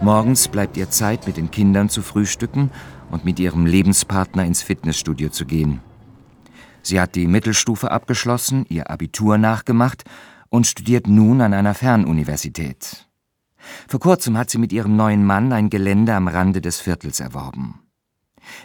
Morgens 0.00 0.48
bleibt 0.48 0.76
ihr 0.76 0.90
Zeit, 0.90 1.26
mit 1.26 1.36
den 1.36 1.50
Kindern 1.50 1.88
zu 1.88 2.02
frühstücken 2.02 2.70
und 3.10 3.24
mit 3.24 3.40
ihrem 3.40 3.66
Lebenspartner 3.66 4.44
ins 4.44 4.62
Fitnessstudio 4.62 5.28
zu 5.30 5.46
gehen. 5.46 5.80
Sie 6.82 7.00
hat 7.00 7.14
die 7.14 7.26
Mittelstufe 7.26 7.90
abgeschlossen, 7.90 8.64
ihr 8.68 8.90
Abitur 8.90 9.38
nachgemacht 9.38 10.04
und 10.48 10.66
studiert 10.66 11.06
nun 11.06 11.40
an 11.40 11.52
einer 11.52 11.74
Fernuniversität. 11.74 13.08
Vor 13.88 14.00
kurzem 14.00 14.38
hat 14.38 14.50
sie 14.50 14.58
mit 14.58 14.72
ihrem 14.72 14.96
neuen 14.96 15.24
Mann 15.24 15.52
ein 15.52 15.70
Gelände 15.70 16.14
am 16.14 16.28
Rande 16.28 16.60
des 16.60 16.80
Viertels 16.80 17.20
erworben. 17.20 17.80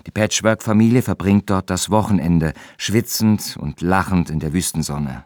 Die 0.05 0.11
Patchwork-Familie 0.11 1.01
verbringt 1.01 1.49
dort 1.49 1.69
das 1.69 1.89
Wochenende, 1.89 2.53
schwitzend 2.77 3.57
und 3.59 3.81
lachend 3.81 4.29
in 4.29 4.39
der 4.39 4.53
Wüstensonne. 4.53 5.25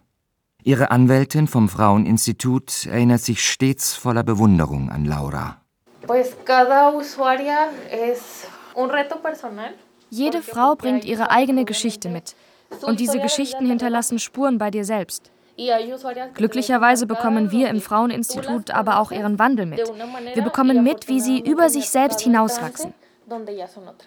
Ihre 0.63 0.91
Anwältin 0.91 1.47
vom 1.47 1.69
Fraueninstitut 1.69 2.87
erinnert 2.87 3.21
sich 3.21 3.41
stets 3.41 3.95
voller 3.95 4.23
Bewunderung 4.23 4.89
an 4.89 5.05
Laura. 5.05 5.61
Jede 10.09 10.41
Frau 10.41 10.75
bringt 10.75 11.05
ihre 11.05 11.31
eigene 11.31 11.65
Geschichte 11.65 12.09
mit. 12.09 12.35
Und 12.81 12.99
diese 12.99 13.19
Geschichten 13.19 13.65
hinterlassen 13.65 14.19
Spuren 14.19 14.57
bei 14.57 14.71
dir 14.71 14.83
selbst. 14.83 15.31
Glücklicherweise 16.35 17.07
bekommen 17.07 17.51
wir 17.51 17.69
im 17.69 17.81
Fraueninstitut 17.81 18.71
aber 18.71 18.99
auch 18.99 19.11
ihren 19.11 19.39
Wandel 19.39 19.65
mit. 19.65 19.79
Wir 20.33 20.43
bekommen 20.43 20.83
mit, 20.83 21.07
wie 21.07 21.19
sie 21.19 21.39
über 21.39 21.69
sich 21.69 21.89
selbst 21.89 22.21
hinauswachsen. 22.21 22.93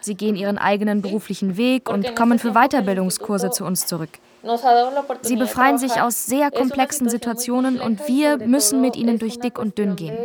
Sie 0.01 0.15
gehen 0.15 0.37
ihren 0.37 0.59
eigenen 0.59 1.03
beruflichen 1.03 1.57
Weg 1.57 1.89
und 1.91 2.17
kommen 2.17 2.39
für 2.39 2.53
Weiterbildungskurse 2.53 3.51
zu 3.51 3.65
uns 3.65 3.87
zurück. 3.87 4.11
Sie 5.23 5.37
befreien 5.37 5.79
sich 5.79 6.01
aus 6.01 6.27
sehr 6.27 6.51
komplexen 6.51 7.09
Situationen 7.09 7.81
und 7.81 8.07
wir 8.09 8.39
müssen 8.39 8.81
mit 8.81 8.97
ihnen 8.97 9.19
durch 9.19 9.39
dick 9.39 9.59
und 9.59 9.77
dünn 9.77 9.97
gehen. 9.97 10.17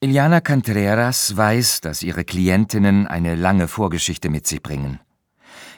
Iliana 0.00 0.40
Contreras 0.40 1.36
weiß, 1.36 1.80
dass 1.80 2.02
ihre 2.02 2.24
Klientinnen 2.24 3.06
eine 3.06 3.34
lange 3.34 3.66
Vorgeschichte 3.66 4.28
mit 4.28 4.46
sich 4.46 4.62
bringen. 4.62 5.00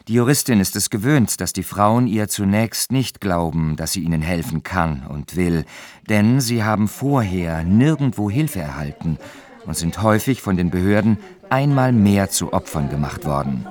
Die 0.08 0.14
Juristin 0.14 0.58
ist 0.60 0.74
es 0.74 0.90
gewöhnt, 0.90 1.40
dass 1.40 1.52
die 1.52 1.62
Frauen 1.62 2.06
ihr 2.06 2.28
zunächst 2.28 2.92
nicht 2.92 3.20
glauben, 3.20 3.76
dass 3.76 3.92
sie 3.92 4.00
ihnen 4.00 4.22
helfen 4.22 4.62
kann 4.62 5.06
und 5.06 5.36
will, 5.36 5.64
denn 6.08 6.40
sie 6.40 6.64
haben 6.64 6.88
vorher 6.88 7.62
nirgendwo 7.62 8.30
Hilfe 8.30 8.60
erhalten 8.60 9.18
und 9.68 9.76
sind 9.76 10.02
häufig 10.02 10.40
von 10.40 10.56
den 10.56 10.70
Behörden 10.70 11.18
einmal 11.50 11.92
mehr 11.92 12.30
zu 12.30 12.54
Opfern 12.54 12.88
gemacht 12.88 13.26
worden. 13.26 13.66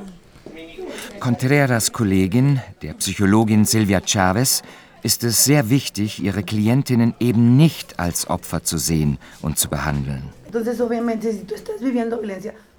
Contreras 1.20 1.92
Kollegin, 1.92 2.62
der 2.84 2.94
Psychologin 2.94 3.66
Silvia 3.66 4.00
Chavez, 4.06 4.62
ist 5.01 5.24
es 5.24 5.44
sehr 5.44 5.72
wichtig, 5.72 6.24
ihre 6.24 6.44
Klientinnen 6.44 7.16
eben 7.20 7.58
nicht 7.58 8.00
als 8.00 8.30
Opfer 8.30 8.63
zu 8.63 8.77
sehen 8.77 9.18
und 9.42 9.58
zu 9.58 9.70
behandeln. 9.70 10.24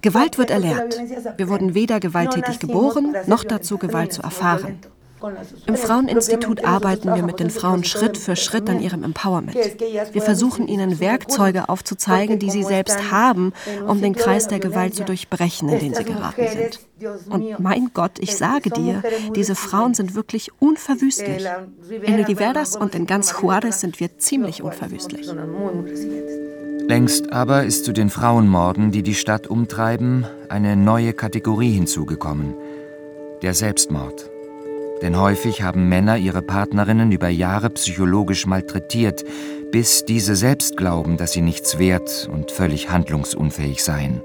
Gewalt 0.00 0.38
wird 0.38 0.50
erlernt. 0.50 0.96
Wir 1.36 1.48
wurden 1.48 1.74
weder 1.74 1.98
gewalttätig 1.98 2.60
geboren, 2.60 3.16
noch 3.26 3.42
dazu 3.42 3.78
Gewalt 3.78 4.12
zu 4.12 4.22
erfahren. 4.22 4.78
Im 5.66 5.76
Fraueninstitut 5.76 6.64
arbeiten 6.64 7.14
wir 7.14 7.22
mit 7.22 7.40
den 7.40 7.50
Frauen 7.50 7.84
Schritt 7.84 8.16
für 8.16 8.36
Schritt 8.36 8.68
an 8.70 8.80
ihrem 8.80 9.02
Empowerment. 9.02 9.56
Wir 10.12 10.22
versuchen 10.22 10.68
ihnen 10.68 11.00
Werkzeuge 11.00 11.68
aufzuzeigen, 11.68 12.38
die 12.38 12.50
sie 12.50 12.62
selbst 12.62 13.10
haben, 13.10 13.52
um 13.86 14.00
den 14.00 14.14
Kreis 14.14 14.48
der 14.48 14.58
Gewalt 14.58 14.94
zu 14.94 15.04
durchbrechen, 15.04 15.68
in 15.68 15.78
den 15.78 15.94
sie 15.94 16.04
geraten 16.04 16.46
sind. 16.48 16.80
Und 17.30 17.58
mein 17.60 17.90
Gott, 17.94 18.18
ich 18.18 18.36
sage 18.36 18.70
dir, 18.70 19.02
diese 19.34 19.54
Frauen 19.54 19.94
sind 19.94 20.14
wirklich 20.14 20.50
unverwüstlich. 20.60 21.46
In 22.02 22.16
Nidiveras 22.16 22.76
und 22.76 22.94
in 22.94 23.06
ganz 23.06 23.34
Juarez 23.40 23.80
sind 23.80 24.00
wir 24.00 24.18
ziemlich 24.18 24.62
unverwüstlich. 24.62 25.28
Längst 26.88 27.32
aber 27.32 27.64
ist 27.64 27.84
zu 27.84 27.92
den 27.92 28.08
Frauenmorden, 28.08 28.92
die 28.92 29.02
die 29.02 29.14
Stadt 29.14 29.46
umtreiben, 29.46 30.26
eine 30.48 30.74
neue 30.74 31.12
Kategorie 31.12 31.72
hinzugekommen. 31.72 32.54
Der 33.42 33.54
Selbstmord. 33.54 34.30
Denn 35.02 35.18
häufig 35.18 35.62
haben 35.62 35.88
Männer 35.88 36.16
ihre 36.16 36.42
Partnerinnen 36.42 37.12
über 37.12 37.28
Jahre 37.28 37.70
psychologisch 37.70 38.46
malträtiert, 38.46 39.24
bis 39.70 40.04
diese 40.04 40.34
selbst 40.34 40.76
glauben, 40.76 41.16
dass 41.16 41.32
sie 41.32 41.42
nichts 41.42 41.78
wert 41.78 42.28
und 42.32 42.50
völlig 42.50 42.90
handlungsunfähig 42.90 43.84
seien. 43.84 44.22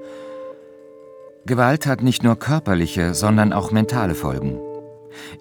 Gewalt 1.45 1.85
hat 1.85 2.01
nicht 2.01 2.23
nur 2.23 2.37
körperliche, 2.37 3.13
sondern 3.13 3.51
auch 3.51 3.71
mentale 3.71 4.15
Folgen. 4.15 4.57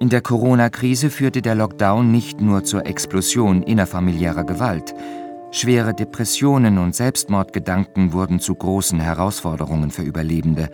In 0.00 0.08
der 0.08 0.20
Corona-Krise 0.20 1.10
führte 1.10 1.42
der 1.42 1.54
Lockdown 1.54 2.10
nicht 2.10 2.40
nur 2.40 2.64
zur 2.64 2.86
Explosion 2.86 3.62
innerfamiliärer 3.62 4.44
Gewalt. 4.44 4.94
Schwere 5.50 5.94
Depressionen 5.94 6.78
und 6.78 6.94
Selbstmordgedanken 6.94 8.12
wurden 8.12 8.40
zu 8.40 8.54
großen 8.54 9.00
Herausforderungen 9.00 9.90
für 9.90 10.02
Überlebende. 10.02 10.68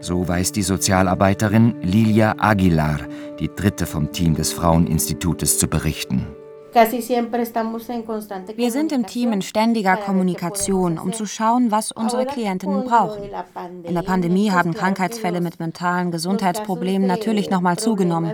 So 0.00 0.26
weiß 0.28 0.52
die 0.52 0.62
Sozialarbeiterin 0.62 1.76
Lilia 1.82 2.34
Aguilar, 2.38 3.00
die 3.40 3.50
dritte 3.54 3.86
vom 3.86 4.12
Team 4.12 4.34
des 4.34 4.52
Fraueninstitutes, 4.52 5.58
zu 5.58 5.68
berichten. 5.68 6.26
Wir 8.56 8.70
sind 8.70 8.92
im 8.92 9.06
Team 9.06 9.32
in 9.32 9.40
ständiger 9.40 9.96
Kommunikation, 9.96 10.98
um 10.98 11.14
zu 11.14 11.24
schauen, 11.24 11.70
was 11.70 11.90
unsere 11.90 12.26
Klientinnen 12.26 12.84
brauchen. 12.84 13.22
In 13.82 13.94
der 13.94 14.02
Pandemie 14.02 14.50
haben 14.50 14.74
Krankheitsfälle 14.74 15.40
mit 15.40 15.58
mentalen 15.58 16.10
Gesundheitsproblemen 16.10 17.08
natürlich 17.08 17.48
nochmal 17.48 17.78
zugenommen. 17.78 18.32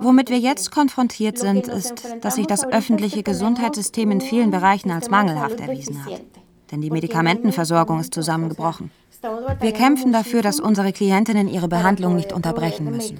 Womit 0.00 0.30
wir 0.30 0.38
jetzt 0.38 0.72
konfrontiert 0.72 1.38
sind, 1.38 1.68
ist, 1.68 2.02
dass 2.22 2.34
sich 2.34 2.48
das 2.48 2.64
öffentliche 2.64 3.22
Gesundheitssystem 3.22 4.10
in 4.10 4.20
vielen 4.20 4.50
Bereichen 4.50 4.90
als 4.90 5.08
mangelhaft 5.08 5.60
erwiesen 5.60 6.04
hat. 6.04 6.22
Denn 6.70 6.80
die 6.80 6.90
Medikamentenversorgung 6.90 8.00
ist 8.00 8.14
zusammengebrochen. 8.14 8.90
Wir 9.60 9.72
kämpfen 9.72 10.12
dafür, 10.12 10.42
dass 10.42 10.60
unsere 10.60 10.92
Klientinnen 10.92 11.48
ihre 11.48 11.68
Behandlung 11.68 12.16
nicht 12.16 12.32
unterbrechen 12.32 12.90
müssen. 12.90 13.18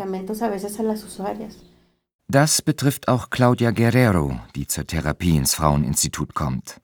Das 2.28 2.60
betrifft 2.60 3.08
auch 3.08 3.30
Claudia 3.30 3.70
Guerrero, 3.70 4.40
die 4.56 4.66
zur 4.66 4.86
Therapie 4.86 5.36
ins 5.36 5.54
Fraueninstitut 5.54 6.34
kommt. 6.34 6.80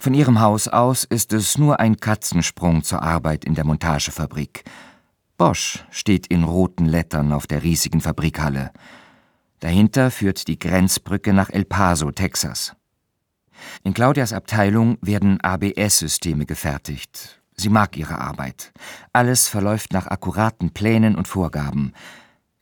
Von 0.00 0.14
ihrem 0.14 0.40
Haus 0.40 0.66
aus 0.66 1.04
ist 1.04 1.32
es 1.32 1.58
nur 1.58 1.78
ein 1.78 1.98
Katzensprung 1.98 2.82
zur 2.82 3.02
Arbeit 3.02 3.44
in 3.44 3.54
der 3.54 3.64
Montagefabrik. 3.64 4.64
Bosch 5.36 5.84
steht 5.90 6.26
in 6.26 6.42
roten 6.42 6.86
Lettern 6.86 7.32
auf 7.32 7.46
der 7.46 7.62
riesigen 7.62 8.00
Fabrikhalle. 8.00 8.72
Dahinter 9.60 10.10
führt 10.10 10.48
die 10.48 10.58
Grenzbrücke 10.58 11.32
nach 11.32 11.50
El 11.50 11.64
Paso, 11.64 12.10
Texas. 12.10 12.74
In 13.84 13.94
Claudias 13.94 14.32
Abteilung 14.32 14.98
werden 15.00 15.40
ABS-Systeme 15.40 16.46
gefertigt. 16.46 17.40
Sie 17.56 17.68
mag 17.68 17.96
ihre 17.96 18.18
Arbeit. 18.18 18.72
Alles 19.12 19.48
verläuft 19.48 19.92
nach 19.92 20.06
akkuraten 20.06 20.70
Plänen 20.70 21.16
und 21.16 21.26
Vorgaben. 21.26 21.92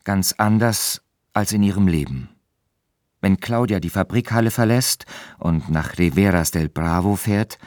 Ganz 0.03 0.33
anders 0.37 1.01
als 1.33 1.51
in 1.51 1.63
ihrem 1.63 1.87
Leben. 1.87 2.29
Wenn 3.21 3.39
Claudia 3.39 3.79
die 3.79 3.89
Fabrikhalle 3.89 4.51
verlässt 4.51 5.05
und 5.37 5.69
nach 5.69 5.97
Riveras 5.97 6.51
del 6.51 6.69
Bravo 6.69 7.15
fährt, 7.15 7.57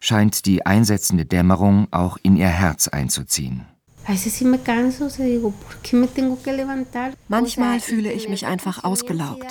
scheint 0.00 0.46
die 0.46 0.66
einsetzende 0.66 1.26
Dämmerung 1.26 1.88
auch 1.92 2.18
in 2.22 2.36
ihr 2.36 2.48
Herz 2.48 2.88
einzuziehen. 2.88 3.66
Manchmal 7.28 7.80
fühle 7.80 8.12
ich 8.12 8.28
mich 8.28 8.46
einfach 8.46 8.84
ausgelaugt. 8.84 9.46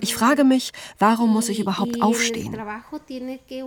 Ich 0.00 0.14
frage 0.14 0.44
mich, 0.44 0.72
warum 0.98 1.30
muss 1.32 1.48
ich 1.48 1.60
überhaupt 1.60 2.02
aufstehen? 2.02 2.56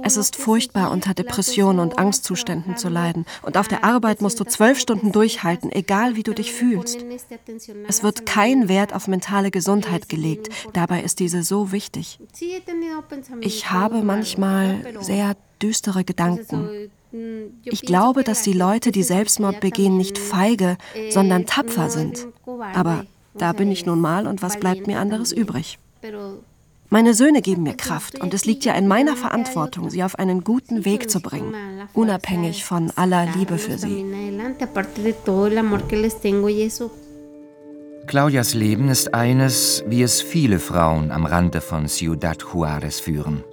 Es 0.03 0.17
ist 0.17 0.35
furchtbar, 0.35 0.91
unter 0.91 1.13
Depressionen 1.13 1.79
und 1.79 1.97
Angstzuständen 1.97 2.75
zu 2.75 2.89
leiden. 2.89 3.25
Und 3.43 3.57
auf 3.57 3.67
der 3.69 3.85
Arbeit 3.85 4.21
musst 4.21 4.39
du 4.39 4.43
zwölf 4.43 4.79
Stunden 4.79 5.11
durchhalten, 5.13 5.71
egal 5.71 6.15
wie 6.17 6.23
du 6.23 6.33
dich 6.33 6.51
fühlst. 6.51 7.05
Es 7.87 8.03
wird 8.03 8.25
kein 8.25 8.67
Wert 8.67 8.93
auf 8.93 9.07
mentale 9.07 9.51
Gesundheit 9.51 10.09
gelegt. 10.09 10.49
Dabei 10.73 11.01
ist 11.01 11.19
diese 11.19 11.43
so 11.43 11.71
wichtig. 11.71 12.19
Ich 13.39 13.71
habe 13.71 14.01
manchmal 14.01 14.83
sehr 14.99 15.37
düstere 15.61 16.03
Gedanken. 16.03 16.91
Ich 17.63 17.81
glaube, 17.81 18.23
dass 18.23 18.41
die 18.43 18.53
Leute, 18.53 18.91
die 18.91 19.03
Selbstmord 19.03 19.59
begehen, 19.59 19.97
nicht 19.97 20.17
feige, 20.17 20.77
sondern 21.09 21.45
tapfer 21.45 21.89
sind. 21.89 22.27
Aber 22.73 23.05
da 23.37 23.53
bin 23.53 23.71
ich 23.71 23.85
nun 23.85 23.99
mal 23.99 24.27
und 24.27 24.41
was 24.41 24.59
bleibt 24.59 24.87
mir 24.87 24.99
anderes 24.99 25.31
übrig? 25.31 25.77
Meine 26.89 27.13
Söhne 27.13 27.41
geben 27.41 27.63
mir 27.63 27.75
Kraft 27.75 28.21
und 28.21 28.33
es 28.33 28.45
liegt 28.45 28.63
ja 28.63 28.73
in 28.75 28.87
meiner 28.87 29.15
Verantwortung, 29.15 29.89
sie 29.89 30.03
auf 30.03 30.19
einen 30.19 30.43
guten 30.43 30.85
Weg 30.85 31.09
zu 31.09 31.19
bringen, 31.19 31.53
unabhängig 31.93 32.63
von 32.63 32.91
aller 32.95 33.27
Liebe 33.35 33.57
für 33.57 33.77
sie. 33.77 34.05
Claudias 38.07 38.53
Leben 38.53 38.89
ist 38.89 39.13
eines, 39.15 39.83
wie 39.87 40.03
es 40.03 40.21
viele 40.21 40.59
Frauen 40.59 41.11
am 41.11 41.25
Rande 41.25 41.59
von 41.59 41.87
Ciudad 41.87 42.43
Juárez 42.43 43.01
führen. 43.01 43.43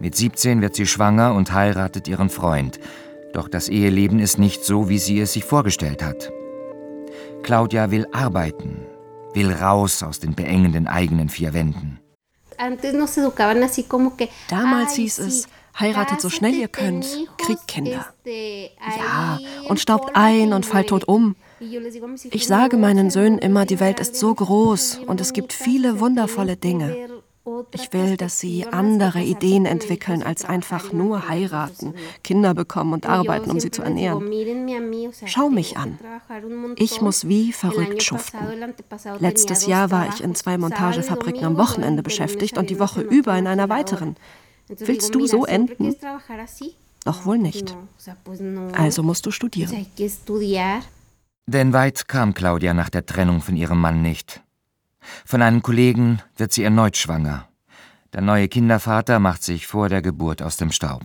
Mit 0.00 0.16
17 0.16 0.60
wird 0.60 0.74
sie 0.74 0.86
schwanger 0.86 1.34
und 1.34 1.52
heiratet 1.52 2.08
ihren 2.08 2.28
Freund. 2.28 2.80
Doch 3.32 3.48
das 3.48 3.68
Eheleben 3.68 4.18
ist 4.18 4.38
nicht 4.38 4.64
so, 4.64 4.88
wie 4.88 4.98
sie 4.98 5.20
es 5.20 5.32
sich 5.32 5.44
vorgestellt 5.44 6.02
hat. 6.02 6.32
Claudia 7.42 7.90
will 7.90 8.06
arbeiten, 8.12 8.86
will 9.34 9.52
raus 9.52 10.02
aus 10.02 10.20
den 10.20 10.34
beengenden 10.34 10.86
eigenen 10.86 11.28
vier 11.28 11.52
Wänden. 11.52 12.00
Damals 14.48 14.94
hieß 14.94 15.18
es, 15.18 15.48
heiratet 15.78 16.20
so 16.20 16.30
schnell 16.30 16.54
ihr 16.54 16.68
könnt, 16.68 17.06
kriegt 17.38 17.66
Kinder. 17.66 18.06
Ja, 18.24 19.38
und 19.68 19.80
staubt 19.80 20.14
ein 20.14 20.52
und 20.52 20.64
fallt 20.64 20.88
tot 20.88 21.08
um. 21.08 21.36
Ich 22.30 22.46
sage 22.46 22.76
meinen 22.76 23.10
Söhnen 23.10 23.38
immer, 23.38 23.64
die 23.66 23.80
Welt 23.80 24.00
ist 24.00 24.16
so 24.16 24.34
groß 24.34 25.00
und 25.06 25.20
es 25.20 25.32
gibt 25.32 25.52
viele 25.52 26.00
wundervolle 26.00 26.56
Dinge. 26.56 27.13
Ich 27.72 27.92
will, 27.92 28.16
dass 28.16 28.38
sie 28.38 28.66
andere 28.66 29.20
Ideen 29.20 29.66
entwickeln, 29.66 30.22
als 30.22 30.46
einfach 30.46 30.92
nur 30.92 31.28
heiraten, 31.28 31.94
Kinder 32.22 32.54
bekommen 32.54 32.94
und 32.94 33.06
arbeiten, 33.06 33.50
um 33.50 33.60
sie 33.60 33.70
zu 33.70 33.82
ernähren. 33.82 34.30
Schau 35.26 35.50
mich 35.50 35.76
an. 35.76 35.98
Ich 36.76 37.02
muss 37.02 37.28
wie 37.28 37.52
verrückt 37.52 38.02
schuften. 38.02 38.38
Letztes 39.18 39.66
Jahr 39.66 39.90
war 39.90 40.08
ich 40.08 40.22
in 40.22 40.34
zwei 40.34 40.56
Montagefabriken 40.56 41.44
am 41.44 41.58
Wochenende 41.58 42.02
beschäftigt 42.02 42.56
und 42.56 42.70
die 42.70 42.78
Woche 42.78 43.02
über 43.02 43.36
in 43.36 43.46
einer 43.46 43.68
weiteren. 43.68 44.16
Willst 44.68 45.14
du 45.14 45.26
so 45.26 45.44
enden? 45.44 45.94
Doch 47.04 47.26
wohl 47.26 47.36
nicht. 47.36 47.76
Also 48.72 49.02
musst 49.02 49.26
du 49.26 49.30
studieren. 49.30 49.86
Denn 51.46 51.72
weit 51.74 52.08
kam 52.08 52.32
Claudia 52.32 52.72
nach 52.72 52.88
der 52.88 53.04
Trennung 53.04 53.42
von 53.42 53.54
ihrem 53.54 53.78
Mann 53.78 54.00
nicht. 54.00 54.43
Von 55.24 55.42
einem 55.42 55.62
Kollegen 55.62 56.20
wird 56.36 56.52
sie 56.52 56.64
erneut 56.64 56.96
schwanger. 56.96 57.48
Der 58.12 58.22
neue 58.22 58.48
Kindervater 58.48 59.18
macht 59.18 59.42
sich 59.42 59.66
vor 59.66 59.88
der 59.88 60.02
Geburt 60.02 60.42
aus 60.42 60.56
dem 60.56 60.70
Staub. 60.70 61.02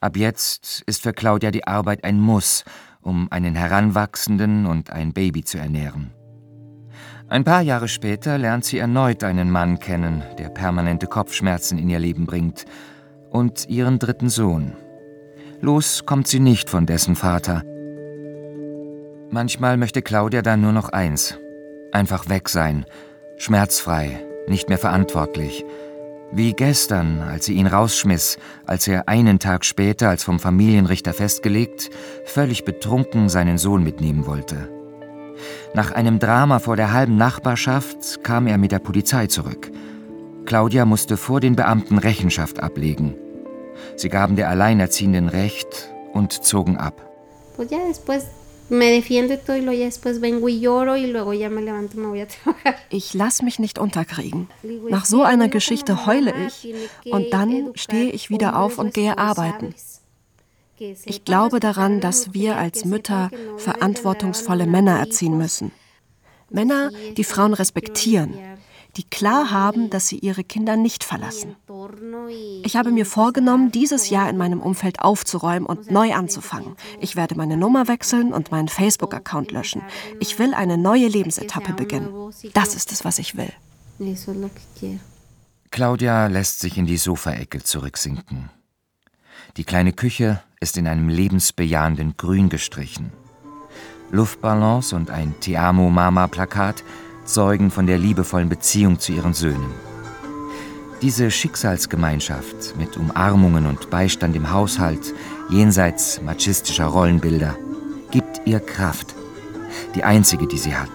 Ab 0.00 0.16
jetzt 0.16 0.82
ist 0.86 1.02
für 1.02 1.12
Claudia 1.12 1.50
die 1.50 1.66
Arbeit 1.66 2.04
ein 2.04 2.20
Muss, 2.20 2.64
um 3.00 3.30
einen 3.30 3.54
Heranwachsenden 3.54 4.66
und 4.66 4.90
ein 4.90 5.12
Baby 5.12 5.44
zu 5.44 5.58
ernähren. 5.58 6.12
Ein 7.28 7.44
paar 7.44 7.62
Jahre 7.62 7.88
später 7.88 8.38
lernt 8.38 8.64
sie 8.64 8.78
erneut 8.78 9.24
einen 9.24 9.50
Mann 9.50 9.80
kennen, 9.80 10.22
der 10.38 10.48
permanente 10.48 11.08
Kopfschmerzen 11.08 11.76
in 11.76 11.90
ihr 11.90 11.98
Leben 11.98 12.24
bringt, 12.24 12.64
und 13.30 13.68
ihren 13.68 13.98
dritten 13.98 14.28
Sohn. 14.28 14.74
Los 15.60 16.06
kommt 16.06 16.28
sie 16.28 16.38
nicht 16.38 16.70
von 16.70 16.86
dessen 16.86 17.16
Vater. 17.16 17.62
Manchmal 19.30 19.76
möchte 19.76 20.02
Claudia 20.02 20.42
dann 20.42 20.60
nur 20.60 20.72
noch 20.72 20.90
eins, 20.90 21.36
Einfach 21.96 22.28
weg 22.28 22.50
sein, 22.50 22.84
schmerzfrei, 23.38 24.22
nicht 24.48 24.68
mehr 24.68 24.76
verantwortlich. 24.76 25.64
Wie 26.30 26.52
gestern, 26.52 27.22
als 27.22 27.46
sie 27.46 27.54
ihn 27.54 27.66
rausschmiss, 27.66 28.36
als 28.66 28.86
er 28.86 29.08
einen 29.08 29.38
Tag 29.38 29.64
später, 29.64 30.10
als 30.10 30.22
vom 30.22 30.38
Familienrichter 30.38 31.14
festgelegt, 31.14 31.88
völlig 32.26 32.66
betrunken 32.66 33.30
seinen 33.30 33.56
Sohn 33.56 33.82
mitnehmen 33.82 34.26
wollte. 34.26 34.68
Nach 35.72 35.90
einem 35.90 36.18
Drama 36.18 36.58
vor 36.58 36.76
der 36.76 36.92
halben 36.92 37.16
Nachbarschaft 37.16 38.22
kam 38.22 38.46
er 38.46 38.58
mit 38.58 38.72
der 38.72 38.80
Polizei 38.80 39.26
zurück. 39.28 39.70
Claudia 40.44 40.84
musste 40.84 41.16
vor 41.16 41.40
den 41.40 41.56
Beamten 41.56 41.96
Rechenschaft 41.96 42.60
ablegen. 42.60 43.14
Sie 43.96 44.10
gaben 44.10 44.36
der 44.36 44.50
Alleinerziehenden 44.50 45.30
Recht 45.30 45.88
und 46.12 46.44
zogen 46.44 46.76
ab 46.76 47.10
me 48.68 48.90
defiende 48.90 49.36
todo 49.36 49.56
y 49.56 49.60
luego 49.60 49.78
ya 49.78 49.86
después 49.86 50.20
vengo 50.20 50.48
y 50.48 50.60
lloro 50.60 50.96
y 50.96 51.06
luego 51.06 51.32
ya 51.32 51.48
me 51.48 51.62
levanto 51.62 51.96
me 51.98 52.06
voy 52.06 52.20
a 52.20 52.26
trabajar. 52.28 52.76
Ich 52.90 53.14
lass 53.14 53.42
mich 53.42 53.58
nicht 53.58 53.78
unterkriegen. 53.78 54.48
Nach 54.88 55.04
so 55.04 55.22
einer 55.22 55.48
Geschichte 55.48 56.06
heule 56.06 56.32
ich 56.46 56.74
und 57.12 57.32
dann 57.32 57.72
stehe 57.74 58.10
ich 58.10 58.30
wieder 58.30 58.58
auf 58.58 58.78
und 58.78 58.94
gehe 58.94 59.18
arbeiten. 59.18 59.74
Ich 60.78 61.24
glaube 61.24 61.58
daran, 61.58 62.00
dass 62.00 62.34
wir 62.34 62.56
als 62.56 62.84
Mütter 62.84 63.30
verantwortungsvolle 63.56 64.66
Männer 64.66 64.98
erziehen 64.98 65.38
müssen. 65.38 65.72
Männer, 66.50 66.90
die 67.16 67.24
Frauen 67.24 67.54
respektieren, 67.54 68.34
die 68.96 69.04
klar 69.04 69.50
haben, 69.50 69.90
dass 69.90 70.08
sie 70.08 70.18
ihre 70.18 70.42
Kinder 70.44 70.76
nicht 70.76 71.04
verlassen. 71.04 71.56
Ich 72.62 72.76
habe 72.76 72.90
mir 72.90 73.06
vorgenommen, 73.06 73.70
dieses 73.70 74.10
Jahr 74.10 74.28
in 74.28 74.36
meinem 74.36 74.60
Umfeld 74.60 75.00
aufzuräumen 75.00 75.66
und 75.66 75.90
neu 75.90 76.14
anzufangen. 76.14 76.76
Ich 77.00 77.16
werde 77.16 77.34
meine 77.34 77.56
Nummer 77.56 77.88
wechseln 77.88 78.32
und 78.32 78.50
meinen 78.50 78.68
Facebook-Account 78.68 79.52
löschen. 79.52 79.82
Ich 80.20 80.38
will 80.38 80.54
eine 80.54 80.78
neue 80.78 81.08
Lebensetappe 81.08 81.72
beginnen. 81.72 82.32
Das 82.54 82.74
ist 82.74 82.92
es, 82.92 83.04
was 83.04 83.18
ich 83.18 83.36
will. 83.36 83.52
Claudia 85.70 86.26
lässt 86.26 86.60
sich 86.60 86.78
in 86.78 86.86
die 86.86 86.96
Sofaecke 86.96 87.62
zurücksinken. 87.62 88.50
Die 89.56 89.64
kleine 89.64 89.92
Küche 89.92 90.42
ist 90.60 90.76
in 90.76 90.86
einem 90.86 91.08
lebensbejahenden 91.08 92.16
Grün 92.16 92.48
gestrichen. 92.48 93.12
Luftballons 94.10 94.92
und 94.92 95.10
ein 95.10 95.34
Ti 95.40 95.56
amo 95.56 95.90
Mama 95.90 96.28
Plakat 96.28 96.84
zeugen 97.26 97.70
von 97.70 97.86
der 97.86 97.98
liebevollen 97.98 98.48
Beziehung 98.48 98.98
zu 98.98 99.12
ihren 99.12 99.34
Söhnen. 99.34 99.70
Diese 101.02 101.30
Schicksalsgemeinschaft 101.30 102.76
mit 102.78 102.96
Umarmungen 102.96 103.66
und 103.66 103.90
Beistand 103.90 104.34
im 104.34 104.50
Haushalt, 104.50 105.14
jenseits 105.50 106.22
machistischer 106.22 106.86
Rollenbilder, 106.86 107.56
gibt 108.10 108.40
ihr 108.46 108.60
Kraft, 108.60 109.14
die 109.94 110.04
einzige, 110.04 110.46
die 110.46 110.58
sie 110.58 110.74
hat. 110.74 110.88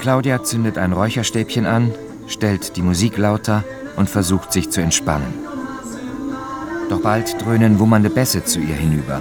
Claudia 0.00 0.42
zündet 0.42 0.78
ein 0.78 0.92
Räucherstäbchen 0.92 1.66
an, 1.66 1.92
stellt 2.26 2.76
die 2.76 2.82
Musik 2.82 3.18
lauter 3.18 3.64
und 3.96 4.08
versucht 4.08 4.52
sich 4.52 4.70
zu 4.70 4.80
entspannen. 4.80 5.32
Doch 6.88 7.02
bald 7.02 7.40
dröhnen 7.40 7.78
wummernde 7.78 8.10
Bässe 8.10 8.44
zu 8.44 8.58
ihr 8.58 8.74
hinüber. 8.74 9.20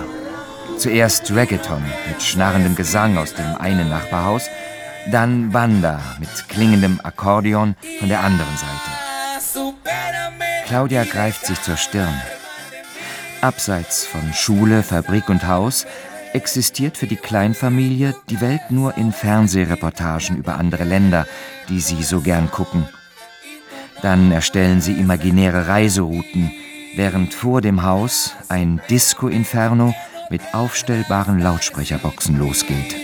Zuerst 0.77 1.29
Reggaeton 1.35 1.83
mit 2.07 2.23
schnarrendem 2.23 2.75
Gesang 2.75 3.17
aus 3.17 3.35
dem 3.35 3.55
einen 3.59 3.89
Nachbarhaus, 3.89 4.43
dann 5.11 5.53
Wanda 5.53 5.99
mit 6.19 6.49
klingendem 6.49 6.99
Akkordeon 7.03 7.75
von 7.99 8.09
der 8.09 8.21
anderen 8.21 8.55
Seite. 8.57 9.79
Claudia 10.67 11.03
greift 11.03 11.45
sich 11.45 11.61
zur 11.61 11.77
Stirn. 11.77 12.13
Abseits 13.41 14.05
von 14.05 14.33
Schule, 14.33 14.83
Fabrik 14.83 15.29
und 15.29 15.47
Haus 15.47 15.87
existiert 16.33 16.97
für 16.97 17.07
die 17.07 17.15
Kleinfamilie 17.15 18.13
die 18.29 18.41
Welt 18.41 18.69
nur 18.69 18.97
in 18.97 19.11
Fernsehreportagen 19.11 20.37
über 20.37 20.57
andere 20.57 20.83
Länder, 20.83 21.25
die 21.69 21.79
sie 21.79 22.03
so 22.03 22.21
gern 22.21 22.51
gucken. 22.51 22.87
Dann 24.01 24.31
erstellen 24.31 24.81
sie 24.81 24.93
imaginäre 24.93 25.67
Reiserouten, 25.67 26.51
während 26.95 27.33
vor 27.33 27.61
dem 27.61 27.83
Haus 27.83 28.35
ein 28.47 28.81
Disco-Inferno 28.89 29.93
mit 30.29 30.41
aufstellbaren 30.53 31.39
Lautsprecherboxen 31.39 32.37
losgeht. 32.37 32.95